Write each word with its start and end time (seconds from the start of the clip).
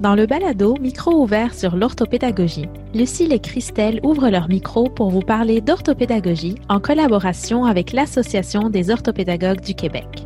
Dans 0.00 0.16
le 0.16 0.26
balado 0.26 0.74
Micro 0.80 1.22
ouvert 1.22 1.54
sur 1.54 1.76
l'orthopédagogie, 1.76 2.68
Lucille 2.94 3.32
et 3.32 3.38
Christelle 3.38 4.00
ouvrent 4.02 4.28
leur 4.28 4.48
micro 4.48 4.90
pour 4.90 5.10
vous 5.10 5.20
parler 5.20 5.60
d'orthopédagogie 5.60 6.56
en 6.68 6.80
collaboration 6.80 7.64
avec 7.64 7.92
l'Association 7.92 8.70
des 8.70 8.90
orthopédagogues 8.90 9.60
du 9.60 9.74
Québec. 9.74 10.24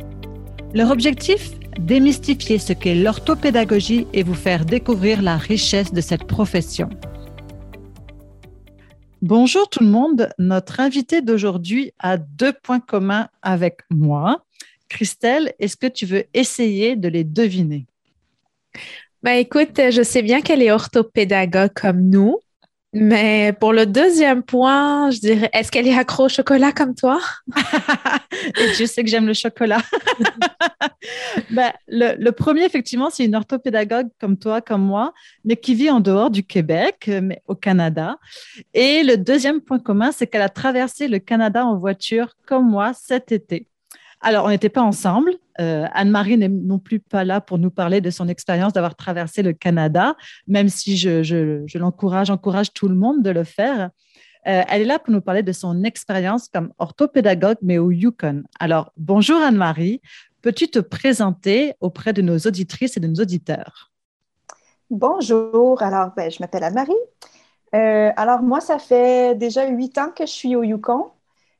Leur 0.73 0.89
objectif 0.89 1.51
Démystifier 1.79 2.57
ce 2.57 2.73
qu'est 2.73 2.95
l'orthopédagogie 2.95 4.07
et 4.11 4.23
vous 4.23 4.33
faire 4.33 4.65
découvrir 4.65 5.21
la 5.21 5.37
richesse 5.37 5.93
de 5.93 6.01
cette 6.01 6.25
profession. 6.25 6.89
Bonjour 9.21 9.69
tout 9.69 9.83
le 9.83 9.89
monde. 9.89 10.29
Notre 10.39 10.79
invité 10.79 11.21
d'aujourd'hui 11.21 11.93
a 11.99 12.17
deux 12.17 12.53
points 12.53 12.79
communs 12.79 13.29
avec 13.43 13.81
moi. 13.89 14.43
Christelle, 14.89 15.53
est-ce 15.59 15.77
que 15.77 15.87
tu 15.87 16.05
veux 16.05 16.23
essayer 16.33 16.95
de 16.95 17.07
les 17.07 17.23
deviner? 17.23 17.85
Ben 19.21 19.33
écoute, 19.33 19.79
je 19.91 20.01
sais 20.01 20.21
bien 20.21 20.41
qu'elle 20.41 20.61
est 20.61 20.71
orthopédagogue 20.71 21.73
comme 21.73 22.09
nous, 22.09 22.39
mais 22.93 23.53
pour 23.59 23.71
le 23.71 23.85
deuxième 23.85 24.41
point, 24.43 25.11
je 25.11 25.19
dirais, 25.19 25.49
est-ce 25.53 25.71
qu'elle 25.71 25.87
est 25.87 25.97
accro 25.97 26.25
au 26.25 26.29
chocolat 26.29 26.71
comme 26.71 26.95
toi? 26.95 27.19
Et 28.57 28.73
je 28.73 28.85
sais 28.85 29.03
que 29.03 29.09
j'aime 29.09 29.27
le 29.27 29.33
chocolat. 29.33 29.81
ben, 31.51 31.71
le, 31.87 32.29
premier, 32.31 32.63
effectivement, 32.63 33.09
c'est 33.11 33.25
une 33.25 33.35
orthopédagogue 33.35 34.07
comme 34.19 34.37
toi, 34.37 34.61
comme 34.61 34.81
moi, 34.81 35.13
mais 35.45 35.55
qui 35.55 35.75
vit 35.75 35.91
en 35.91 35.99
dehors 35.99 36.31
du 36.31 36.43
Québec, 36.43 37.11
mais 37.21 37.43
au 37.47 37.53
Canada. 37.53 38.17
Et 38.73 39.03
le 39.03 39.17
deuxième 39.17 39.61
point 39.61 39.79
commun, 39.79 40.11
c'est 40.11 40.25
qu'elle 40.25 40.41
a 40.41 40.49
traversé 40.49 41.07
le 41.07 41.19
Canada 41.19 41.65
en 41.65 41.77
voiture 41.77 42.35
comme 42.47 42.69
moi 42.69 42.93
cet 42.93 43.31
été. 43.31 43.67
Alors, 44.21 44.45
on 44.45 44.49
n'était 44.49 44.69
pas 44.69 44.81
ensemble. 44.81 45.33
Euh, 45.59 45.87
Anne-Marie 45.93 46.37
n'est 46.37 46.49
non 46.49 46.79
plus 46.79 46.99
pas 46.99 47.23
là 47.23 47.41
pour 47.41 47.57
nous 47.57 47.71
parler 47.71 48.01
de 48.01 48.09
son 48.09 48.27
expérience 48.27 48.73
d'avoir 48.73 48.95
traversé 48.95 49.41
le 49.41 49.53
Canada, 49.53 50.15
même 50.47 50.69
si 50.69 50.97
je, 50.97 51.77
l'encourage, 51.77 52.29
encourage 52.29 52.73
tout 52.73 52.87
le 52.87 52.95
monde 52.95 53.23
de 53.23 53.29
le 53.29 53.43
faire. 53.43 53.89
Euh, 54.47 54.63
elle 54.69 54.83
est 54.83 54.85
là 54.85 54.99
pour 54.99 55.13
nous 55.13 55.21
parler 55.21 55.43
de 55.43 55.51
son 55.51 55.83
expérience 55.83 56.47
comme 56.47 56.71
orthopédagogue, 56.77 57.57
mais 57.61 57.77
au 57.77 57.91
Yukon. 57.91 58.43
Alors, 58.59 58.91
bonjour 58.95 59.37
Anne-Marie. 59.41 60.01
Peux-tu 60.41 60.69
te 60.69 60.79
présenter 60.79 61.73
auprès 61.81 62.13
de 62.13 62.21
nos 62.21 62.37
auditrices 62.37 62.95
et 62.95 63.01
de 63.01 63.07
nos 63.07 63.21
auditeurs? 63.21 63.91
Bonjour. 64.89 65.83
Alors, 65.83 66.11
ben, 66.15 66.31
je 66.31 66.37
m'appelle 66.39 66.63
Anne-Marie. 66.63 66.93
Euh, 67.75 68.11
alors, 68.15 68.41
moi, 68.41 68.61
ça 68.61 68.79
fait 68.79 69.35
déjà 69.35 69.67
huit 69.67 69.97
ans 69.97 70.11
que 70.15 70.25
je 70.25 70.31
suis 70.31 70.55
au 70.55 70.63
Yukon 70.63 71.11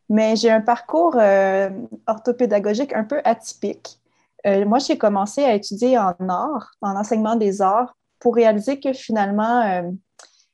mais 0.09 0.35
j'ai 0.35 0.49
un 0.49 0.61
parcours 0.61 1.15
euh, 1.17 1.69
orthopédagogique 2.07 2.93
un 2.93 3.03
peu 3.03 3.21
atypique. 3.23 3.99
Euh, 4.47 4.65
moi, 4.65 4.79
j'ai 4.79 4.97
commencé 4.97 5.43
à 5.43 5.53
étudier 5.53 5.97
en 5.97 6.15
art, 6.27 6.71
en 6.81 6.95
enseignement 6.95 7.35
des 7.35 7.61
arts, 7.61 7.95
pour 8.19 8.35
réaliser 8.35 8.79
que 8.79 8.91
finalement, 8.91 9.61
euh, 9.61 9.83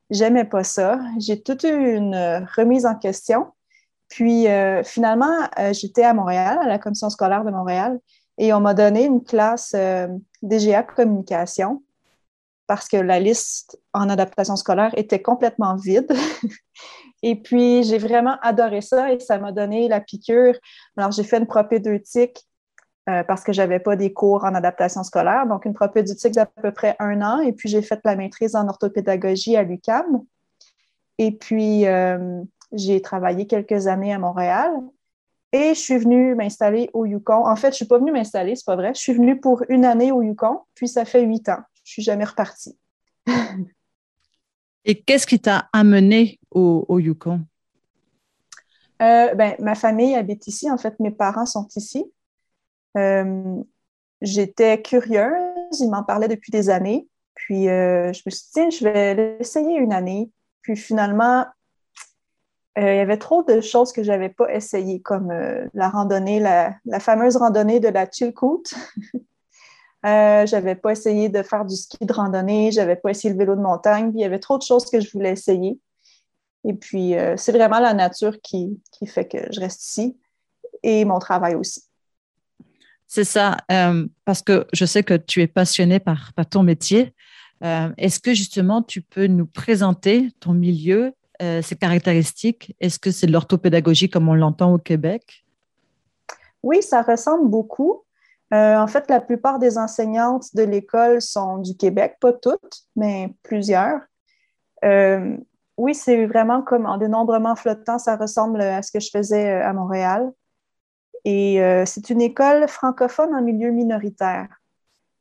j'aimais 0.09 0.45
pas 0.45 0.63
ça. 0.63 0.99
J'ai 1.19 1.41
toute 1.41 1.63
une 1.63 2.15
remise 2.55 2.85
en 2.85 2.95
question. 2.95 3.47
Puis 4.07 4.45
finalement, 4.83 5.49
j'étais 5.71 6.03
à 6.03 6.13
Montréal, 6.13 6.59
à 6.61 6.67
la 6.67 6.77
commission 6.77 7.09
scolaire 7.09 7.43
de 7.43 7.49
Montréal, 7.49 7.99
et 8.37 8.53
on 8.53 8.59
m'a 8.59 8.75
donné 8.75 9.05
une 9.05 9.23
classe 9.23 9.75
DGA 10.43 10.83
communication 10.83 11.81
parce 12.67 12.87
que 12.87 12.97
la 12.97 13.19
liste 13.19 13.79
en 13.93 14.09
adaptation 14.09 14.55
scolaire 14.55 14.91
était 14.95 15.21
complètement 15.21 15.75
vide. 15.75 16.11
Et 17.27 17.35
puis, 17.35 17.81
j'ai 17.81 17.97
vraiment 17.97 18.37
adoré 18.43 18.81
ça 18.81 19.11
et 19.11 19.19
ça 19.19 19.39
m'a 19.39 19.51
donné 19.51 19.87
la 19.87 19.99
piqûre. 19.99 20.53
Alors, 20.95 21.11
j'ai 21.11 21.23
fait 21.23 21.39
une 21.39 21.47
propédeutique 21.47 22.45
euh, 23.09 23.23
parce 23.23 23.43
que 23.43 23.51
je 23.51 23.63
n'avais 23.63 23.79
pas 23.79 23.95
des 23.95 24.13
cours 24.13 24.43
en 24.43 24.53
adaptation 24.53 25.01
scolaire, 25.03 25.47
donc 25.47 25.65
une 25.65 25.73
propédeutique 25.73 26.33
d'à 26.35 26.45
peu 26.45 26.71
près 26.71 26.95
un 26.99 27.23
an. 27.23 27.39
Et 27.39 27.51
puis, 27.51 27.67
j'ai 27.67 27.81
fait 27.81 27.99
la 28.05 28.15
maîtrise 28.15 28.55
en 28.55 28.67
orthopédagogie 28.67 29.55
à 29.55 29.63
l'UCAM. 29.63 30.21
Et 31.17 31.31
puis, 31.31 31.87
euh, 31.87 32.43
j'ai 32.71 33.01
travaillé 33.01 33.47
quelques 33.47 33.87
années 33.87 34.13
à 34.13 34.19
Montréal. 34.19 34.71
Et 35.51 35.69
je 35.69 35.79
suis 35.79 35.97
venue 35.97 36.35
m'installer 36.35 36.91
au 36.93 37.05
Yukon. 37.07 37.47
En 37.47 37.55
fait, 37.55 37.69
je 37.69 37.73
ne 37.73 37.77
suis 37.77 37.85
pas 37.85 37.97
venue 37.97 38.11
m'installer, 38.11 38.55
c'est 38.55 38.65
pas 38.65 38.75
vrai. 38.75 38.93
Je 38.93 38.99
suis 38.99 39.13
venue 39.13 39.39
pour 39.39 39.63
une 39.69 39.85
année 39.85 40.11
au 40.11 40.21
Yukon, 40.21 40.59
puis 40.75 40.87
ça 40.87 41.05
fait 41.05 41.23
huit 41.23 41.49
ans. 41.49 41.63
Je 41.77 41.89
ne 41.89 41.91
suis 41.91 42.03
jamais 42.03 42.25
repartie. 42.25 42.77
Et 44.85 45.01
qu'est-ce 45.01 45.25
qui 45.25 45.39
t'a 45.39 45.69
amené 45.73 46.39
au, 46.55 46.99
Yukon? 46.99 47.41
Euh, 49.01 49.33
ben, 49.35 49.55
ma 49.59 49.75
famille 49.75 50.15
habite 50.15 50.47
ici. 50.47 50.71
En 50.71 50.77
fait, 50.77 50.99
mes 50.99 51.11
parents 51.11 51.45
sont 51.45 51.67
ici. 51.75 52.11
Euh, 52.97 53.61
j'étais 54.21 54.81
curieuse. 54.81 55.79
Ils 55.79 55.89
m'en 55.89 56.03
parlaient 56.03 56.27
depuis 56.27 56.51
des 56.51 56.69
années. 56.69 57.07
Puis, 57.33 57.69
euh, 57.69 58.13
je 58.13 58.21
me 58.25 58.31
suis 58.31 58.47
dit, 58.55 58.71
je 58.71 58.83
vais 58.83 59.15
l'essayer 59.15 59.77
une 59.77 59.93
année. 59.93 60.31
Puis, 60.61 60.77
finalement, 60.77 61.45
il 62.77 62.83
y 62.83 62.99
avait 62.99 63.17
trop 63.17 63.43
de 63.43 63.61
choses 63.61 63.93
que 63.93 64.03
je 64.03 64.11
n'avais 64.11 64.29
pas 64.29 64.53
essayées, 64.53 65.01
comme 65.01 65.31
la 65.73 65.89
randonnée, 65.89 66.39
la, 66.39 66.99
fameuse 66.99 67.37
randonnée 67.37 67.79
de 67.79 67.87
la 67.87 68.09
Chilkoot. 68.09 68.63
Euh, 70.05 70.45
j'avais 70.45 70.75
pas 70.75 70.91
essayé 70.91 71.29
de 71.29 71.41
faire 71.41 71.65
du 71.65 71.75
ski 71.75 71.97
de 72.05 72.13
randonnée, 72.13 72.71
j'avais 72.71 72.95
pas 72.95 73.09
essayé 73.09 73.33
le 73.33 73.39
vélo 73.39 73.55
de 73.55 73.61
montagne, 73.61 74.11
il 74.13 74.21
y 74.21 74.23
avait 74.23 74.39
trop 74.39 74.59
de 74.59 74.61
choses 74.61 74.85
que 74.85 74.99
je 74.99 75.11
voulais 75.11 75.31
essayer. 75.31 75.79
Et 76.67 76.73
puis, 76.73 77.15
euh, 77.15 77.35
c'est 77.37 77.51
vraiment 77.51 77.79
la 77.79 77.93
nature 77.93 78.39
qui, 78.41 78.79
fait 79.05 79.27
que 79.27 79.37
je 79.51 79.59
reste 79.59 79.83
ici 79.85 80.17
et 80.83 81.05
mon 81.05 81.19
travail 81.19 81.55
aussi. 81.55 81.83
C'est 83.07 83.23
ça, 83.23 83.57
euh, 83.71 84.07
parce 84.25 84.41
que 84.41 84.65
je 84.73 84.85
sais 84.85 85.03
que 85.03 85.13
tu 85.13 85.41
es 85.41 85.47
passionné 85.47 85.99
par, 85.99 86.31
ton 86.49 86.63
métier. 86.63 87.13
Est-ce 87.61 88.19
que 88.19 88.35
justement 88.35 88.83
tu 88.83 89.01
peux 89.01 89.25
nous 89.25 89.47
présenter 89.47 90.29
ton 90.39 90.53
milieu, 90.53 91.13
ses 91.39 91.75
caractéristiques? 91.75 92.75
Est-ce 92.79 92.99
que 92.99 93.09
c'est 93.09 93.25
de 93.25 93.31
l'orthopédagogie 93.31 94.07
comme 94.07 94.29
on 94.29 94.35
l'entend 94.35 94.73
au 94.73 94.77
Québec? 94.77 95.45
Oui, 96.61 96.83
ça 96.83 97.01
ressemble 97.01 97.49
beaucoup. 97.49 98.05
Euh, 98.53 98.77
en 98.77 98.87
fait, 98.87 99.09
la 99.09 99.21
plupart 99.21 99.59
des 99.59 99.77
enseignantes 99.77 100.55
de 100.55 100.63
l'école 100.63 101.21
sont 101.21 101.57
du 101.57 101.75
Québec, 101.75 102.17
pas 102.19 102.33
toutes, 102.33 102.83
mais 102.95 103.33
plusieurs. 103.43 104.01
Euh, 104.83 105.37
oui, 105.77 105.95
c'est 105.95 106.25
vraiment 106.25 106.61
comme 106.61 106.85
en 106.85 106.97
dénombrement 106.97 107.55
flottant, 107.55 107.99
ça 107.99 108.15
ressemble 108.15 108.61
à 108.61 108.81
ce 108.81 108.91
que 108.91 108.99
je 108.99 109.09
faisais 109.09 109.51
euh, 109.51 109.67
à 109.67 109.73
Montréal. 109.73 110.31
Et 111.27 111.59
c'est 111.87 112.11
une 112.11 112.21
école 112.21 112.67
francophone 112.67 113.33
en 113.33 113.41
milieu 113.41 113.71
minoritaire. 113.71 114.47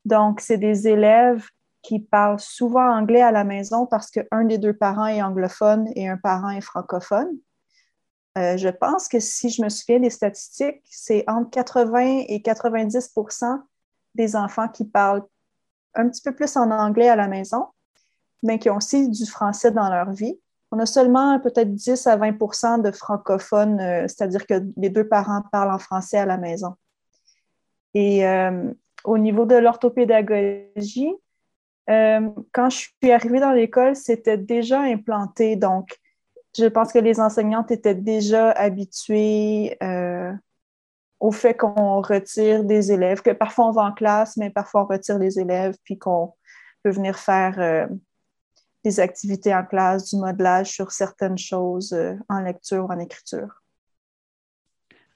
Donc, 0.04 0.42
c'est 0.42 0.58
des 0.58 0.86
élèves 0.86 1.48
qui 1.84 2.00
parlent 2.00 2.40
souvent 2.40 2.90
anglais 2.90 3.22
à 3.22 3.30
la 3.30 3.44
maison 3.44 3.86
parce 3.86 4.10
qu'un 4.10 4.44
des 4.44 4.58
deux 4.58 4.72
parents 4.72 5.06
est 5.06 5.22
anglophone 5.22 5.88
et 5.94 6.08
un 6.08 6.16
parent 6.16 6.50
est 6.50 6.60
francophone. 6.60 7.28
Euh, 8.36 8.56
je 8.56 8.68
pense 8.68 9.06
que 9.06 9.20
si 9.20 9.50
je 9.50 9.62
me 9.62 9.68
souviens 9.68 10.00
des 10.00 10.10
statistiques, 10.10 10.82
c'est 10.90 11.24
entre 11.28 11.50
80 11.50 12.24
et 12.26 12.38
90% 12.40 13.60
des 14.14 14.34
enfants 14.34 14.68
qui 14.68 14.84
parlent 14.84 15.22
un 15.94 16.08
petit 16.08 16.22
peu 16.22 16.34
plus 16.34 16.56
en 16.56 16.70
anglais 16.70 17.08
à 17.08 17.16
la 17.16 17.28
maison, 17.28 17.66
mais 18.42 18.58
qui 18.58 18.70
ont 18.70 18.78
aussi 18.78 19.08
du 19.08 19.26
français 19.26 19.70
dans 19.70 19.88
leur 19.88 20.10
vie. 20.10 20.40
On 20.74 20.80
a 20.80 20.86
seulement 20.86 21.38
peut-être 21.38 21.72
10 21.72 22.08
à 22.08 22.16
20% 22.16 22.82
de 22.82 22.90
francophones, 22.90 23.80
euh, 23.80 24.08
c'est-à-dire 24.08 24.44
que 24.44 24.54
les 24.76 24.90
deux 24.90 25.06
parents 25.06 25.42
parlent 25.52 25.72
en 25.72 25.78
français 25.78 26.18
à 26.18 26.26
la 26.26 26.36
maison. 26.36 26.74
Et 27.94 28.26
euh, 28.26 28.72
au 29.04 29.18
niveau 29.18 29.46
de 29.46 29.54
l'orthopédagogie, 29.54 31.12
quand 31.86 32.70
je 32.70 32.76
suis 32.76 33.12
arrivée 33.12 33.38
dans 33.38 33.52
l'école, 33.52 33.94
c'était 33.94 34.38
déjà 34.38 34.80
implanté. 34.80 35.54
Donc, 35.54 36.00
je 36.58 36.66
pense 36.66 36.92
que 36.92 36.98
les 36.98 37.20
enseignantes 37.20 37.70
étaient 37.70 37.94
déjà 37.94 38.50
habituées 38.50 39.76
euh, 39.80 40.32
au 41.20 41.30
fait 41.30 41.54
qu'on 41.54 42.00
retire 42.00 42.64
des 42.64 42.90
élèves, 42.90 43.22
que 43.22 43.30
parfois 43.30 43.68
on 43.68 43.70
va 43.70 43.82
en 43.82 43.92
classe, 43.92 44.36
mais 44.36 44.50
parfois 44.50 44.82
on 44.82 44.86
retire 44.86 45.18
les 45.18 45.38
élèves, 45.38 45.76
puis 45.84 45.98
qu'on 45.98 46.34
peut 46.82 46.90
venir 46.90 47.16
faire 47.16 47.60
euh, 47.60 47.86
des 48.84 49.00
activités 49.00 49.54
en 49.54 49.64
classe, 49.64 50.10
du 50.10 50.16
modelage 50.16 50.70
sur 50.70 50.92
certaines 50.92 51.38
choses 51.38 51.92
euh, 51.92 52.14
en 52.28 52.40
lecture 52.40 52.84
ou 52.84 52.92
en 52.92 52.98
écriture. 52.98 53.62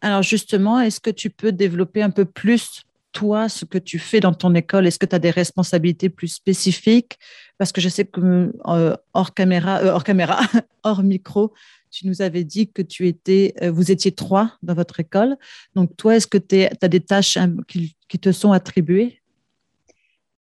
Alors 0.01 0.23
justement, 0.23 0.81
est-ce 0.81 1.01
que 1.01 1.11
tu 1.11 1.31
peux 1.31 1.53
développer 1.53 2.03
un 2.03 2.11
peu 2.11 2.25
plus 2.25 2.85
toi, 3.13 3.49
ce 3.49 3.65
que 3.65 3.79
tu 3.79 3.99
fais 3.99 4.21
dans 4.21 4.35
ton 4.35 4.55
école? 4.55 4.87
Est-ce 4.87 4.99
que 4.99 5.07
tu 5.07 5.17
as 5.17 5.19
des 5.19 5.31
responsabilités 5.31 6.09
plus 6.09 6.29
spécifiques? 6.29 7.19
Parce 7.57 7.73
que 7.73 7.81
je 7.81 7.89
sais 7.89 8.05
que 8.05 8.53
euh, 8.67 8.97
hors 9.13 9.35
caméra, 9.35 9.79
euh, 9.79 9.93
hors 9.93 10.05
caméra, 10.05 10.41
hors 10.85 11.03
micro, 11.03 11.53
tu 11.91 12.07
nous 12.07 12.23
avais 12.23 12.45
dit 12.45 12.71
que 12.71 12.83
tu 12.83 13.09
étais, 13.09 13.55
euh, 13.63 13.71
vous 13.71 13.91
étiez 13.91 14.13
trois 14.13 14.53
dans 14.63 14.75
votre 14.75 15.01
école. 15.01 15.37
Donc 15.75 15.97
toi, 15.97 16.17
est-ce 16.17 16.27
que 16.27 16.39
tu 16.39 16.63
as 16.63 16.89
des 16.89 17.01
tâches 17.01 17.37
hein, 17.37 17.57
qui, 17.67 17.97
te 18.21 18.31
sont 18.31 18.53
attribuées? 18.53 19.21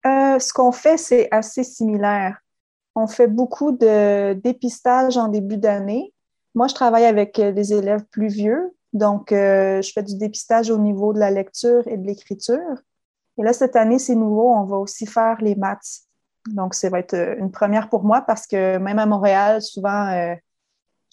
Ce 0.05 0.53
qu'on 0.53 0.73
fait, 0.73 0.97
c'est 0.97 1.29
assez 1.31 1.65
similaire. 1.65 2.39
On 3.01 3.07
fait 3.07 3.29
beaucoup 3.29 3.71
de 3.71 4.33
dépistage 4.33 5.17
en 5.17 5.29
début 5.29 5.57
d'année. 5.57 6.13
Moi, 6.57 6.67
je 6.67 6.75
travaille 6.75 7.05
avec 7.05 7.41
des 7.41 7.73
élèves 7.73 8.05
plus 8.11 8.27
vieux, 8.27 8.75
donc, 8.93 9.31
euh, 9.31 9.83
je 9.83 9.93
fais 9.93 10.03
du 10.03 10.17
dépistage 10.17 10.71
au 10.71 10.79
niveau 10.79 11.13
de 11.13 11.21
la 11.21 11.31
lecture 11.31 11.87
et 11.87 11.97
de 11.97 12.05
l'écriture. 12.05 12.83
Et 13.39 13.43
là, 13.43 13.53
cette 13.53 13.77
année, 13.77 14.01
c'est 14.01 14.17
nouveau, 14.17 14.51
on 14.53 14.65
va 14.65 14.79
aussi 14.79 15.07
faire 15.07 15.37
les 15.41 15.55
maths. 15.55 16.01
Donc, 16.49 16.75
ça 16.75 16.89
va 16.89 16.99
être 16.99 17.15
une 17.39 17.53
première 17.53 17.89
pour 17.89 18.03
moi 18.03 18.23
parce 18.23 18.47
que 18.49 18.79
même 18.79 18.99
à 18.99 19.07
Montréal, 19.07 19.63
souvent, 19.63 20.37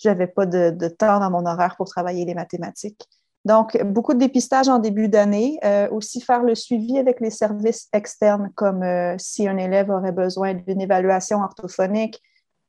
je 0.01 0.09
n'avais 0.09 0.27
pas 0.27 0.45
de, 0.45 0.87
temps 0.87 1.19
dans 1.19 1.29
mon 1.29 1.45
horaire 1.45 1.75
pour 1.77 1.87
travailler 1.87 2.25
les 2.25 2.33
mathématiques. 2.33 3.07
Donc, 3.45 3.81
beaucoup 3.83 4.13
de 4.13 4.19
dépistage 4.19 4.67
en 4.67 4.79
début 4.79 5.07
d'année. 5.07 5.59
aussi 5.91 6.19
faire 6.19 6.43
le 6.43 6.55
suivi 6.55 6.97
avec 6.97 7.19
les 7.21 7.29
services 7.29 7.87
externes, 7.93 8.51
comme 8.55 8.83
si 9.17 9.47
un 9.47 9.57
élève 9.57 9.89
aurait 9.91 10.11
besoin 10.11 10.55
d'une 10.55 10.81
évaluation 10.81 11.41
orthophonique, 11.41 12.21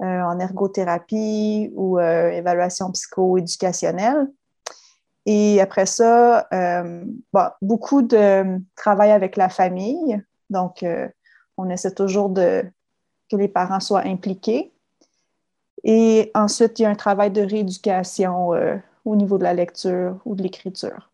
euh, 0.02 0.20
en 0.20 0.38
ergothérapie 0.38 1.72
ou 1.74 1.98
euh, 1.98 2.28
évaluation 2.28 2.92
psycho-éducationnelle. 2.92 4.30
Et 5.24 5.58
après 5.58 5.86
ça, 5.86 6.46
euh, 6.52 7.02
beaucoup 7.62 8.02
de 8.02 8.60
travail 8.74 9.10
avec 9.10 9.38
la 9.38 9.48
famille. 9.48 10.22
Donc, 10.50 10.84
on 11.56 11.70
essaie 11.70 11.94
toujours 11.94 12.28
de, 12.28 12.62
que 13.30 13.36
les 13.36 13.48
parents 13.48 13.80
soient 13.80 14.04
impliqués. 14.06 14.74
Et 15.82 16.30
ensuite, 16.34 16.78
il 16.78 16.82
y 16.82 16.84
a 16.84 16.90
un 16.90 16.94
travail 16.94 17.30
de 17.30 17.40
rééducation 17.40 18.50
au 19.10 19.16
niveau 19.16 19.38
de 19.38 19.44
la 19.44 19.54
lecture 19.54 20.18
ou 20.24 20.34
de 20.34 20.42
l'écriture. 20.42 21.10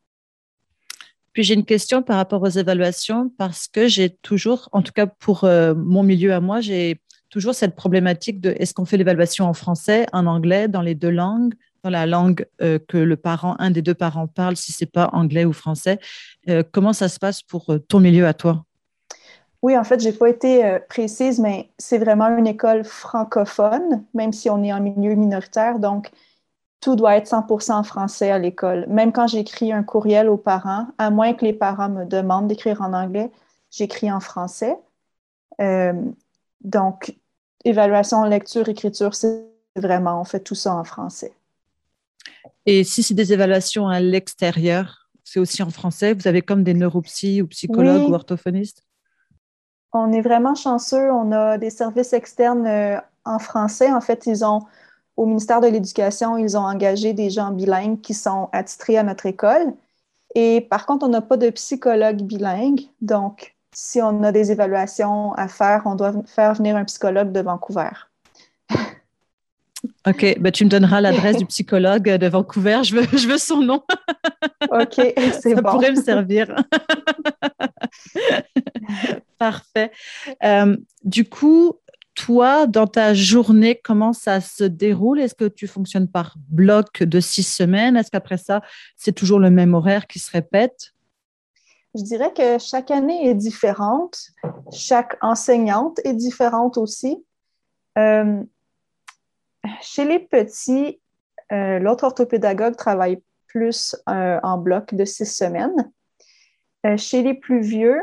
Puis 1.32 1.44
j'ai 1.44 1.54
une 1.54 1.64
question 1.64 2.02
par 2.02 2.16
rapport 2.16 2.42
aux 2.42 2.48
évaluations 2.48 3.30
parce 3.38 3.66
que 3.66 3.88
j'ai 3.88 4.10
toujours, 4.10 4.68
en 4.72 4.82
tout 4.82 4.92
cas 4.92 5.06
pour 5.06 5.44
mon 5.44 6.02
milieu 6.02 6.34
à 6.34 6.40
moi, 6.40 6.60
j'ai 6.60 7.00
toujours 7.32 7.54
cette 7.54 7.74
problématique 7.74 8.40
de 8.40 8.54
est-ce 8.58 8.74
qu'on 8.74 8.84
fait 8.84 8.98
l'évaluation 8.98 9.46
en 9.46 9.54
français, 9.54 10.06
en 10.12 10.26
anglais, 10.26 10.68
dans 10.68 10.82
les 10.82 10.94
deux 10.94 11.10
langues, 11.10 11.54
dans 11.82 11.90
la 11.90 12.06
langue 12.06 12.46
euh, 12.60 12.78
que 12.78 12.98
le 12.98 13.16
parent, 13.16 13.56
un 13.58 13.70
des 13.70 13.80
deux 13.80 13.94
parents 13.94 14.26
parle, 14.26 14.56
si 14.56 14.70
c'est 14.70 14.86
pas 14.86 15.08
anglais 15.14 15.46
ou 15.46 15.52
français. 15.54 15.98
Euh, 16.48 16.62
comment 16.70 16.92
ça 16.92 17.08
se 17.08 17.18
passe 17.18 17.42
pour 17.42 17.70
euh, 17.70 17.78
ton 17.78 18.00
milieu 18.00 18.26
à 18.26 18.34
toi? 18.34 18.64
Oui, 19.62 19.78
en 19.78 19.84
fait, 19.84 20.00
j'ai 20.00 20.12
pas 20.12 20.28
été 20.28 20.78
précise, 20.88 21.38
mais 21.38 21.70
c'est 21.78 21.98
vraiment 21.98 22.36
une 22.36 22.48
école 22.48 22.82
francophone, 22.82 24.04
même 24.12 24.32
si 24.32 24.50
on 24.50 24.62
est 24.64 24.72
en 24.72 24.80
milieu 24.80 25.14
minoritaire. 25.14 25.78
Donc, 25.78 26.10
tout 26.82 26.96
doit 26.96 27.16
être 27.16 27.28
100% 27.28 27.72
en 27.72 27.82
français 27.84 28.30
à 28.30 28.38
l'école. 28.38 28.86
Même 28.88 29.12
quand 29.12 29.28
j'écris 29.28 29.72
un 29.72 29.84
courriel 29.84 30.28
aux 30.28 30.36
parents, 30.36 30.88
à 30.98 31.10
moins 31.10 31.32
que 31.32 31.44
les 31.44 31.52
parents 31.54 31.88
me 31.88 32.04
demandent 32.04 32.48
d'écrire 32.48 32.82
en 32.82 32.92
anglais, 32.92 33.30
j'écris 33.70 34.12
en 34.12 34.20
français. 34.20 34.76
donc, 36.60 37.16
évaluation, 37.64 38.24
lecture, 38.24 38.68
écriture, 38.68 39.14
c'est 39.14 39.46
vraiment, 39.76 40.20
on 40.20 40.24
fait 40.24 40.40
tout 40.40 40.56
ça 40.56 40.74
en 40.74 40.84
français. 40.84 41.32
Et 42.66 42.84
si 42.84 43.02
c'est 43.02 43.14
des 43.14 43.32
évaluations 43.32 43.88
à 43.88 44.00
l'extérieur, 44.00 45.08
c'est 45.24 45.40
aussi 45.40 45.62
en 45.62 45.70
français? 45.70 46.14
Vous 46.14 46.28
avez 46.28 46.42
comme 46.42 46.62
des 46.62 46.74
neuropsies 46.74 47.42
ou 47.42 47.46
psychologues 47.46 48.08
ou 48.08 48.14
orthophonistes? 48.14 48.84
On 49.92 50.12
est 50.12 50.20
vraiment 50.20 50.54
chanceux. 50.54 51.10
On 51.12 51.32
a 51.32 51.58
des 51.58 51.70
services 51.70 52.12
externes 52.12 52.66
euh, 52.66 52.98
en 53.24 53.38
français. 53.38 53.92
En 53.92 54.00
fait, 54.00 54.26
ils 54.26 54.44
ont, 54.44 54.62
au 55.16 55.26
ministère 55.26 55.60
de 55.60 55.68
l'Éducation, 55.68 56.36
ils 56.36 56.56
ont 56.56 56.64
engagé 56.64 57.12
des 57.12 57.30
gens 57.30 57.50
bilingues 57.50 58.00
qui 58.00 58.14
sont 58.14 58.48
attitrés 58.52 58.96
à 58.96 59.02
notre 59.02 59.26
école. 59.26 59.74
Et 60.34 60.62
par 60.62 60.86
contre, 60.86 61.06
on 61.06 61.10
n'a 61.10 61.20
pas 61.20 61.36
de 61.36 61.50
psychologue 61.50 62.22
bilingue. 62.22 62.82
Donc, 63.00 63.54
si 63.72 64.00
on 64.00 64.22
a 64.22 64.32
des 64.32 64.52
évaluations 64.52 65.32
à 65.34 65.48
faire, 65.48 65.82
on 65.84 65.94
doit 65.94 66.12
faire 66.26 66.54
venir 66.54 66.76
un 66.76 66.84
psychologue 66.84 67.32
de 67.32 67.40
Vancouver. 67.40 67.90
OK, 70.06 70.38
ben, 70.38 70.52
tu 70.52 70.64
me 70.64 70.70
donneras 70.70 71.00
l'adresse 71.00 71.36
du 71.36 71.46
psychologue 71.46 72.08
de 72.08 72.28
Vancouver. 72.28 72.80
Je 72.84 72.96
veux, 72.96 73.18
je 73.18 73.26
veux 73.26 73.38
son 73.38 73.60
nom. 73.60 73.82
OK, 74.70 74.94
c'est 74.94 75.54
bon. 75.54 75.62
Ça 75.62 75.62
pourrait 75.62 75.90
me 75.90 76.02
servir. 76.02 76.54
Parfait. 79.38 79.90
Euh, 80.44 80.76
du 81.04 81.28
coup, 81.28 81.74
toi, 82.14 82.66
dans 82.66 82.86
ta 82.86 83.14
journée, 83.14 83.80
comment 83.82 84.12
ça 84.12 84.40
se 84.40 84.64
déroule? 84.64 85.20
Est-ce 85.20 85.34
que 85.34 85.48
tu 85.48 85.66
fonctionnes 85.66 86.08
par 86.08 86.34
bloc 86.50 87.02
de 87.02 87.20
six 87.20 87.42
semaines? 87.42 87.96
Est-ce 87.96 88.10
qu'après 88.10 88.38
ça, 88.38 88.62
c'est 88.96 89.12
toujours 89.12 89.38
le 89.38 89.50
même 89.50 89.74
horaire 89.74 90.06
qui 90.06 90.18
se 90.18 90.30
répète? 90.30 90.92
Je 91.94 92.02
dirais 92.02 92.32
que 92.32 92.58
chaque 92.58 92.90
année 92.90 93.28
est 93.28 93.34
différente. 93.34 94.18
Chaque 94.72 95.16
enseignante 95.20 96.00
est 96.04 96.14
différente 96.14 96.78
aussi. 96.78 97.22
Euh, 97.98 98.42
chez 99.82 100.04
les 100.04 100.18
petits, 100.18 101.00
euh, 101.52 101.78
l'autre 101.78 102.04
orthopédagogue 102.04 102.76
travaille 102.76 103.22
plus 103.46 103.94
euh, 104.08 104.40
en 104.42 104.56
bloc 104.56 104.94
de 104.94 105.04
six 105.04 105.26
semaines. 105.26 105.90
chez 106.96 107.22
les 107.22 107.34
plus 107.34 107.60
vieux, 107.60 108.00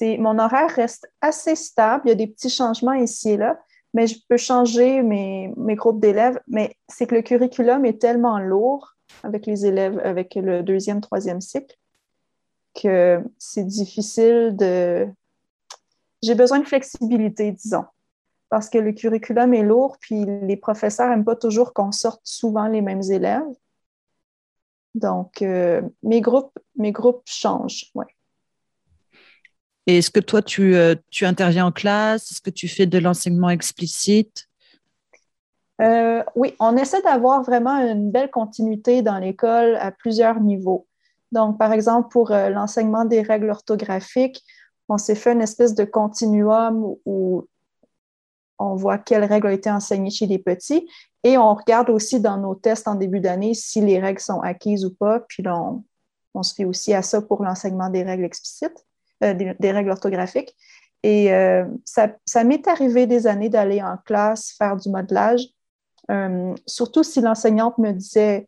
mon 0.00 0.38
horaire 0.38 0.70
reste 0.70 1.10
assez 1.20 1.54
stable. 1.54 2.02
Il 2.06 2.08
y 2.08 2.12
a 2.12 2.16
des 2.16 2.26
petits 2.26 2.50
changements 2.50 2.92
ici 2.92 3.30
et 3.30 3.36
là, 3.36 3.60
mais 3.94 4.06
je 4.06 4.18
peux 4.28 4.36
changer 4.36 5.02
mes, 5.02 5.52
groupes 5.76 6.00
d'élèves. 6.00 6.40
Mais 6.48 6.76
c'est 6.88 7.06
que 7.06 7.14
le 7.14 7.22
curriculum 7.22 7.84
est 7.84 8.00
tellement 8.00 8.38
lourd 8.38 8.94
avec 9.22 9.46
les 9.46 9.66
élèves, 9.66 10.00
avec 10.04 10.34
le 10.34 10.62
deuxième, 10.62 11.00
troisième 11.00 11.40
cycle, 11.40 11.76
que 12.74 13.22
c'est 13.38 13.66
difficile 13.66 14.56
de... 14.56 15.06
J'ai 16.22 16.34
besoin 16.34 16.60
de 16.60 16.64
flexibilité, 16.64 17.52
disons, 17.52 17.84
parce 18.48 18.70
que 18.70 18.78
le 18.78 18.92
curriculum 18.92 19.52
est 19.54 19.64
lourd, 19.64 19.96
puis 20.00 20.24
les 20.24 20.56
professeurs 20.56 21.08
n'aiment 21.08 21.24
pas 21.24 21.36
toujours 21.36 21.74
qu'on 21.74 21.92
sorte 21.92 22.20
souvent 22.24 22.68
les 22.68 22.80
mêmes 22.80 23.02
élèves. 23.02 23.42
Donc, 24.94 25.42
euh, 25.42 25.82
mes, 26.02 26.20
groupes, 26.20 26.56
mes 26.76 26.92
groupes 26.92 27.22
changent. 27.26 27.90
Et 29.86 29.98
est-ce 29.98 30.10
que 30.10 30.20
toi, 30.20 30.42
tu, 30.42 30.74
euh, 30.76 30.94
tu, 31.10 31.26
interviens 31.26 31.66
en 31.66 31.72
classe? 31.72 32.30
Est-ce 32.30 32.40
que 32.40 32.50
tu 32.50 32.68
fais 32.68 32.86
de 32.86 32.98
l'enseignement 32.98 33.50
explicite? 33.50 34.46
Euh, 35.80 36.22
oui, 36.36 36.54
on 36.60 36.76
essaie 36.76 37.02
d'avoir 37.02 37.42
vraiment 37.42 37.76
une 37.76 38.10
belle 38.10 38.30
continuité 38.30 39.02
dans 39.02 39.18
l'école 39.18 39.76
à 39.76 39.90
plusieurs 39.90 40.40
niveaux. 40.40 40.86
Donc, 41.32 41.58
par 41.58 41.72
exemple, 41.72 42.08
pour 42.10 42.30
euh, 42.30 42.50
l'enseignement 42.50 43.04
des 43.04 43.22
règles 43.22 43.50
orthographiques, 43.50 44.44
on 44.88 44.98
s'est 44.98 45.14
fait 45.14 45.32
une 45.32 45.40
espèce 45.40 45.74
de 45.74 45.84
continuum 45.84 46.94
où 47.04 47.48
on 48.58 48.74
voit 48.74 48.98
quelles 48.98 49.24
règles 49.24 49.46
ont 49.46 49.50
été 49.50 49.70
enseignées 49.70 50.10
chez 50.10 50.26
les 50.26 50.38
petits 50.38 50.86
et 51.24 51.38
on 51.38 51.54
regarde 51.54 51.90
aussi 51.90 52.20
dans 52.20 52.36
nos 52.36 52.54
tests 52.54 52.88
en 52.88 52.94
début 52.94 53.20
d'année 53.20 53.54
si 53.54 53.80
les 53.80 53.98
règles 53.98 54.20
sont 54.20 54.40
acquises 54.40 54.84
ou 54.84 54.94
pas. 54.94 55.20
Puis 55.20 55.42
là, 55.42 55.60
on, 56.34 56.42
se 56.42 56.54
fait 56.54 56.64
aussi 56.64 56.94
à 56.94 57.02
ça 57.02 57.22
pour 57.22 57.42
l'enseignement 57.42 57.90
des 57.90 58.02
règles 58.02 58.24
explicites, 58.24 58.86
euh, 59.22 59.34
des, 59.34 59.70
règles 59.70 59.90
orthographiques. 59.90 60.54
Et 61.02 61.32
euh, 61.32 61.64
ça, 61.84 62.44
m'est 62.44 62.66
arrivé 62.68 63.06
des 63.06 63.26
années 63.26 63.48
d'aller 63.48 63.82
en 63.82 63.96
classe 63.96 64.52
faire 64.56 64.76
du 64.76 64.88
modelage, 64.88 65.42
surtout 66.66 67.02
si 67.02 67.20
l'enseignante 67.20 67.78
me 67.78 67.92
disait 67.92 68.46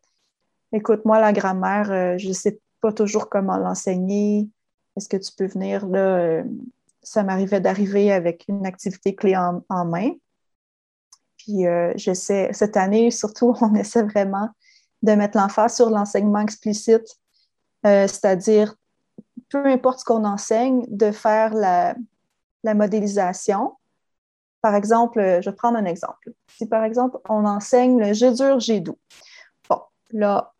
Écoute, 0.71 1.05
moi, 1.05 1.19
la 1.19 1.33
grammaire, 1.33 2.17
je 2.17 2.27
ne 2.27 2.33
sais 2.33 2.59
pas 2.81 2.93
toujours 2.93 3.29
comment 3.29 3.57
l'enseigner. 3.57 4.49
Est-ce 4.95 5.09
que 5.09 5.17
tu 5.17 5.31
peux 5.35 5.47
venir 5.47 5.85
là? 5.87 6.17
Euh, 6.17 6.43
ça 7.01 7.23
m'arrivait 7.23 7.61
d'arriver 7.61 8.11
avec 8.11 8.45
une 8.47 8.65
activité 8.65 9.15
clé 9.15 9.35
en, 9.35 9.85
main. 9.85 10.11
Puis 11.37 11.67
euh, 11.67 11.93
j'essaie, 11.95 12.51
cette 12.53 12.77
année, 12.77 13.11
surtout, 13.11 13.55
on 13.61 13.75
essaie 13.75 14.03
vraiment 14.03 14.49
de 15.01 15.11
mettre 15.13 15.37
l'emphase 15.37 15.75
sur 15.75 15.89
l'enseignement 15.89 16.39
explicite, 16.39 17.07
euh, 17.85 18.07
c'est-à-dire, 18.07 18.75
peu 19.55 19.69
importe 19.69 19.99
ce 19.99 20.03
qu'on 20.03 20.25
enseigne, 20.25 20.85
de 20.89 21.11
faire 21.11 21.53
la, 21.53 21.95
modélisation. 22.73 23.73
Par 24.61 24.75
exemple, 24.75 25.39
je 25.41 25.49
vais 25.49 25.55
prendre 25.55 25.77
un 25.77 25.85
exemple. 25.85 26.33
Si 26.57 26.67
par 26.67 26.83
exemple, 26.83 27.19
on 27.29 27.45
enseigne 27.45 27.97
le 27.99 28.13
jeu 28.13 28.33
dur, 28.33 28.59
j'ai 28.59 28.81
doux. 28.81 28.97
Bon, 29.69 29.79
là, 30.11 30.53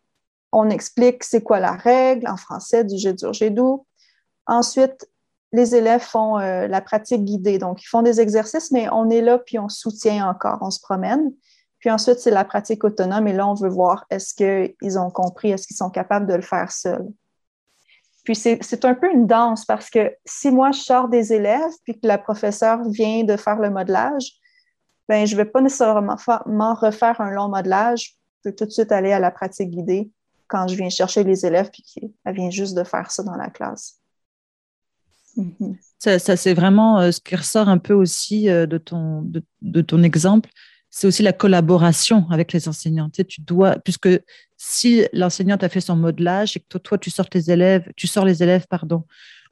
on 0.50 0.70
explique 0.70 1.24
c'est 1.24 1.42
quoi 1.42 1.60
la 1.60 1.72
règle 1.72 2.26
en 2.26 2.38
français 2.38 2.84
du 2.84 2.96
jet 2.96 3.12
dur, 3.12 3.34
jet 3.34 3.50
doux. 3.50 3.86
Ensuite, 4.46 5.10
les 5.52 5.74
élèves 5.74 6.00
font 6.00 6.38
euh, 6.38 6.66
la 6.66 6.80
pratique 6.80 7.24
guidée. 7.24 7.58
Donc, 7.58 7.82
ils 7.82 7.88
font 7.88 8.02
des 8.02 8.20
exercices, 8.20 8.70
mais 8.70 8.88
on 8.90 9.10
est 9.10 9.20
là 9.20 9.38
puis 9.38 9.58
on 9.58 9.68
soutient 9.68 10.26
encore, 10.26 10.58
on 10.62 10.70
se 10.70 10.80
promène. 10.80 11.32
Puis 11.80 11.90
ensuite, 11.90 12.20
c'est 12.20 12.30
la 12.30 12.44
pratique 12.44 12.82
autonome 12.84 13.28
et 13.28 13.34
là, 13.34 13.46
on 13.46 13.54
veut 13.54 13.68
voir 13.68 14.06
est-ce 14.08 14.34
qu'ils 14.34 14.98
ont 14.98 15.10
compris, 15.10 15.50
est-ce 15.50 15.66
qu'ils 15.66 15.76
sont 15.76 15.90
capables 15.90 16.26
de 16.26 16.34
le 16.34 16.42
faire 16.42 16.72
seuls. 16.72 17.06
Puis 18.26 18.34
c'est 18.34 18.84
un 18.84 18.94
peu 18.94 19.10
une 19.12 19.28
danse 19.28 19.64
parce 19.64 19.88
que 19.88 20.12
si 20.24 20.50
moi, 20.50 20.72
je 20.72 20.80
sors 20.80 21.08
des 21.08 21.32
élèves 21.32 21.70
puis 21.84 21.94
que 21.94 22.06
la 22.08 22.18
professeure 22.18 22.80
vient 22.90 23.22
de 23.22 23.36
faire 23.36 23.60
le 23.60 23.70
modelage, 23.70 24.32
ben, 25.08 25.24
je 25.24 25.36
vais 25.36 25.44
pas 25.44 25.60
nécessairement 25.60 26.74
refaire 26.74 27.20
un 27.20 27.30
long 27.30 27.48
modelage. 27.48 28.16
Je 28.44 28.50
peux 28.50 28.56
tout 28.56 28.64
de 28.64 28.70
suite 28.70 28.90
aller 28.90 29.12
à 29.12 29.20
la 29.20 29.30
pratique 29.30 29.70
guidée 29.70 30.10
quand 30.48 30.66
je 30.66 30.74
viens 30.74 30.88
chercher 30.88 31.22
les 31.22 31.46
élèves, 31.46 31.70
puis 31.72 31.84
qu'elle 31.84 32.34
vient 32.34 32.50
juste 32.50 32.76
de 32.76 32.82
faire 32.82 33.12
ça 33.12 33.22
dans 33.22 33.36
la 33.36 33.48
classe. 33.48 34.00
Mhm. 35.36 35.76
Ça, 35.98 36.18
c'est 36.18 36.54
vraiment 36.54 36.98
euh, 36.98 37.12
ce 37.12 37.20
qui 37.20 37.36
ressort 37.36 37.68
un 37.68 37.78
peu 37.78 37.94
aussi 37.94 38.48
euh, 38.48 38.66
de, 38.66 38.78
ton, 38.78 39.22
de, 39.62 39.80
ton 39.82 40.02
exemple, 40.02 40.50
c'est 40.90 41.06
aussi 41.06 41.22
la 41.22 41.32
collaboration 41.32 42.26
avec 42.30 42.52
les 42.52 42.68
enseignants. 42.68 43.08
Tu, 43.10 43.24
tu 43.24 43.40
dois, 43.40 43.76
puisque 43.76 44.08
si 44.68 45.06
l'enseignante 45.12 45.62
a 45.62 45.68
fait 45.68 45.80
son 45.80 45.94
modelage 45.94 46.56
et 46.56 46.60
que 46.60 46.78
toi, 46.78 46.98
tu 46.98 47.08
sors 47.08 47.26
les 47.32 47.52
élèves, 47.52 47.88
tu 47.94 48.08
sors 48.08 48.24
les 48.24 48.42
élèves, 48.42 48.66
pardon, 48.68 49.04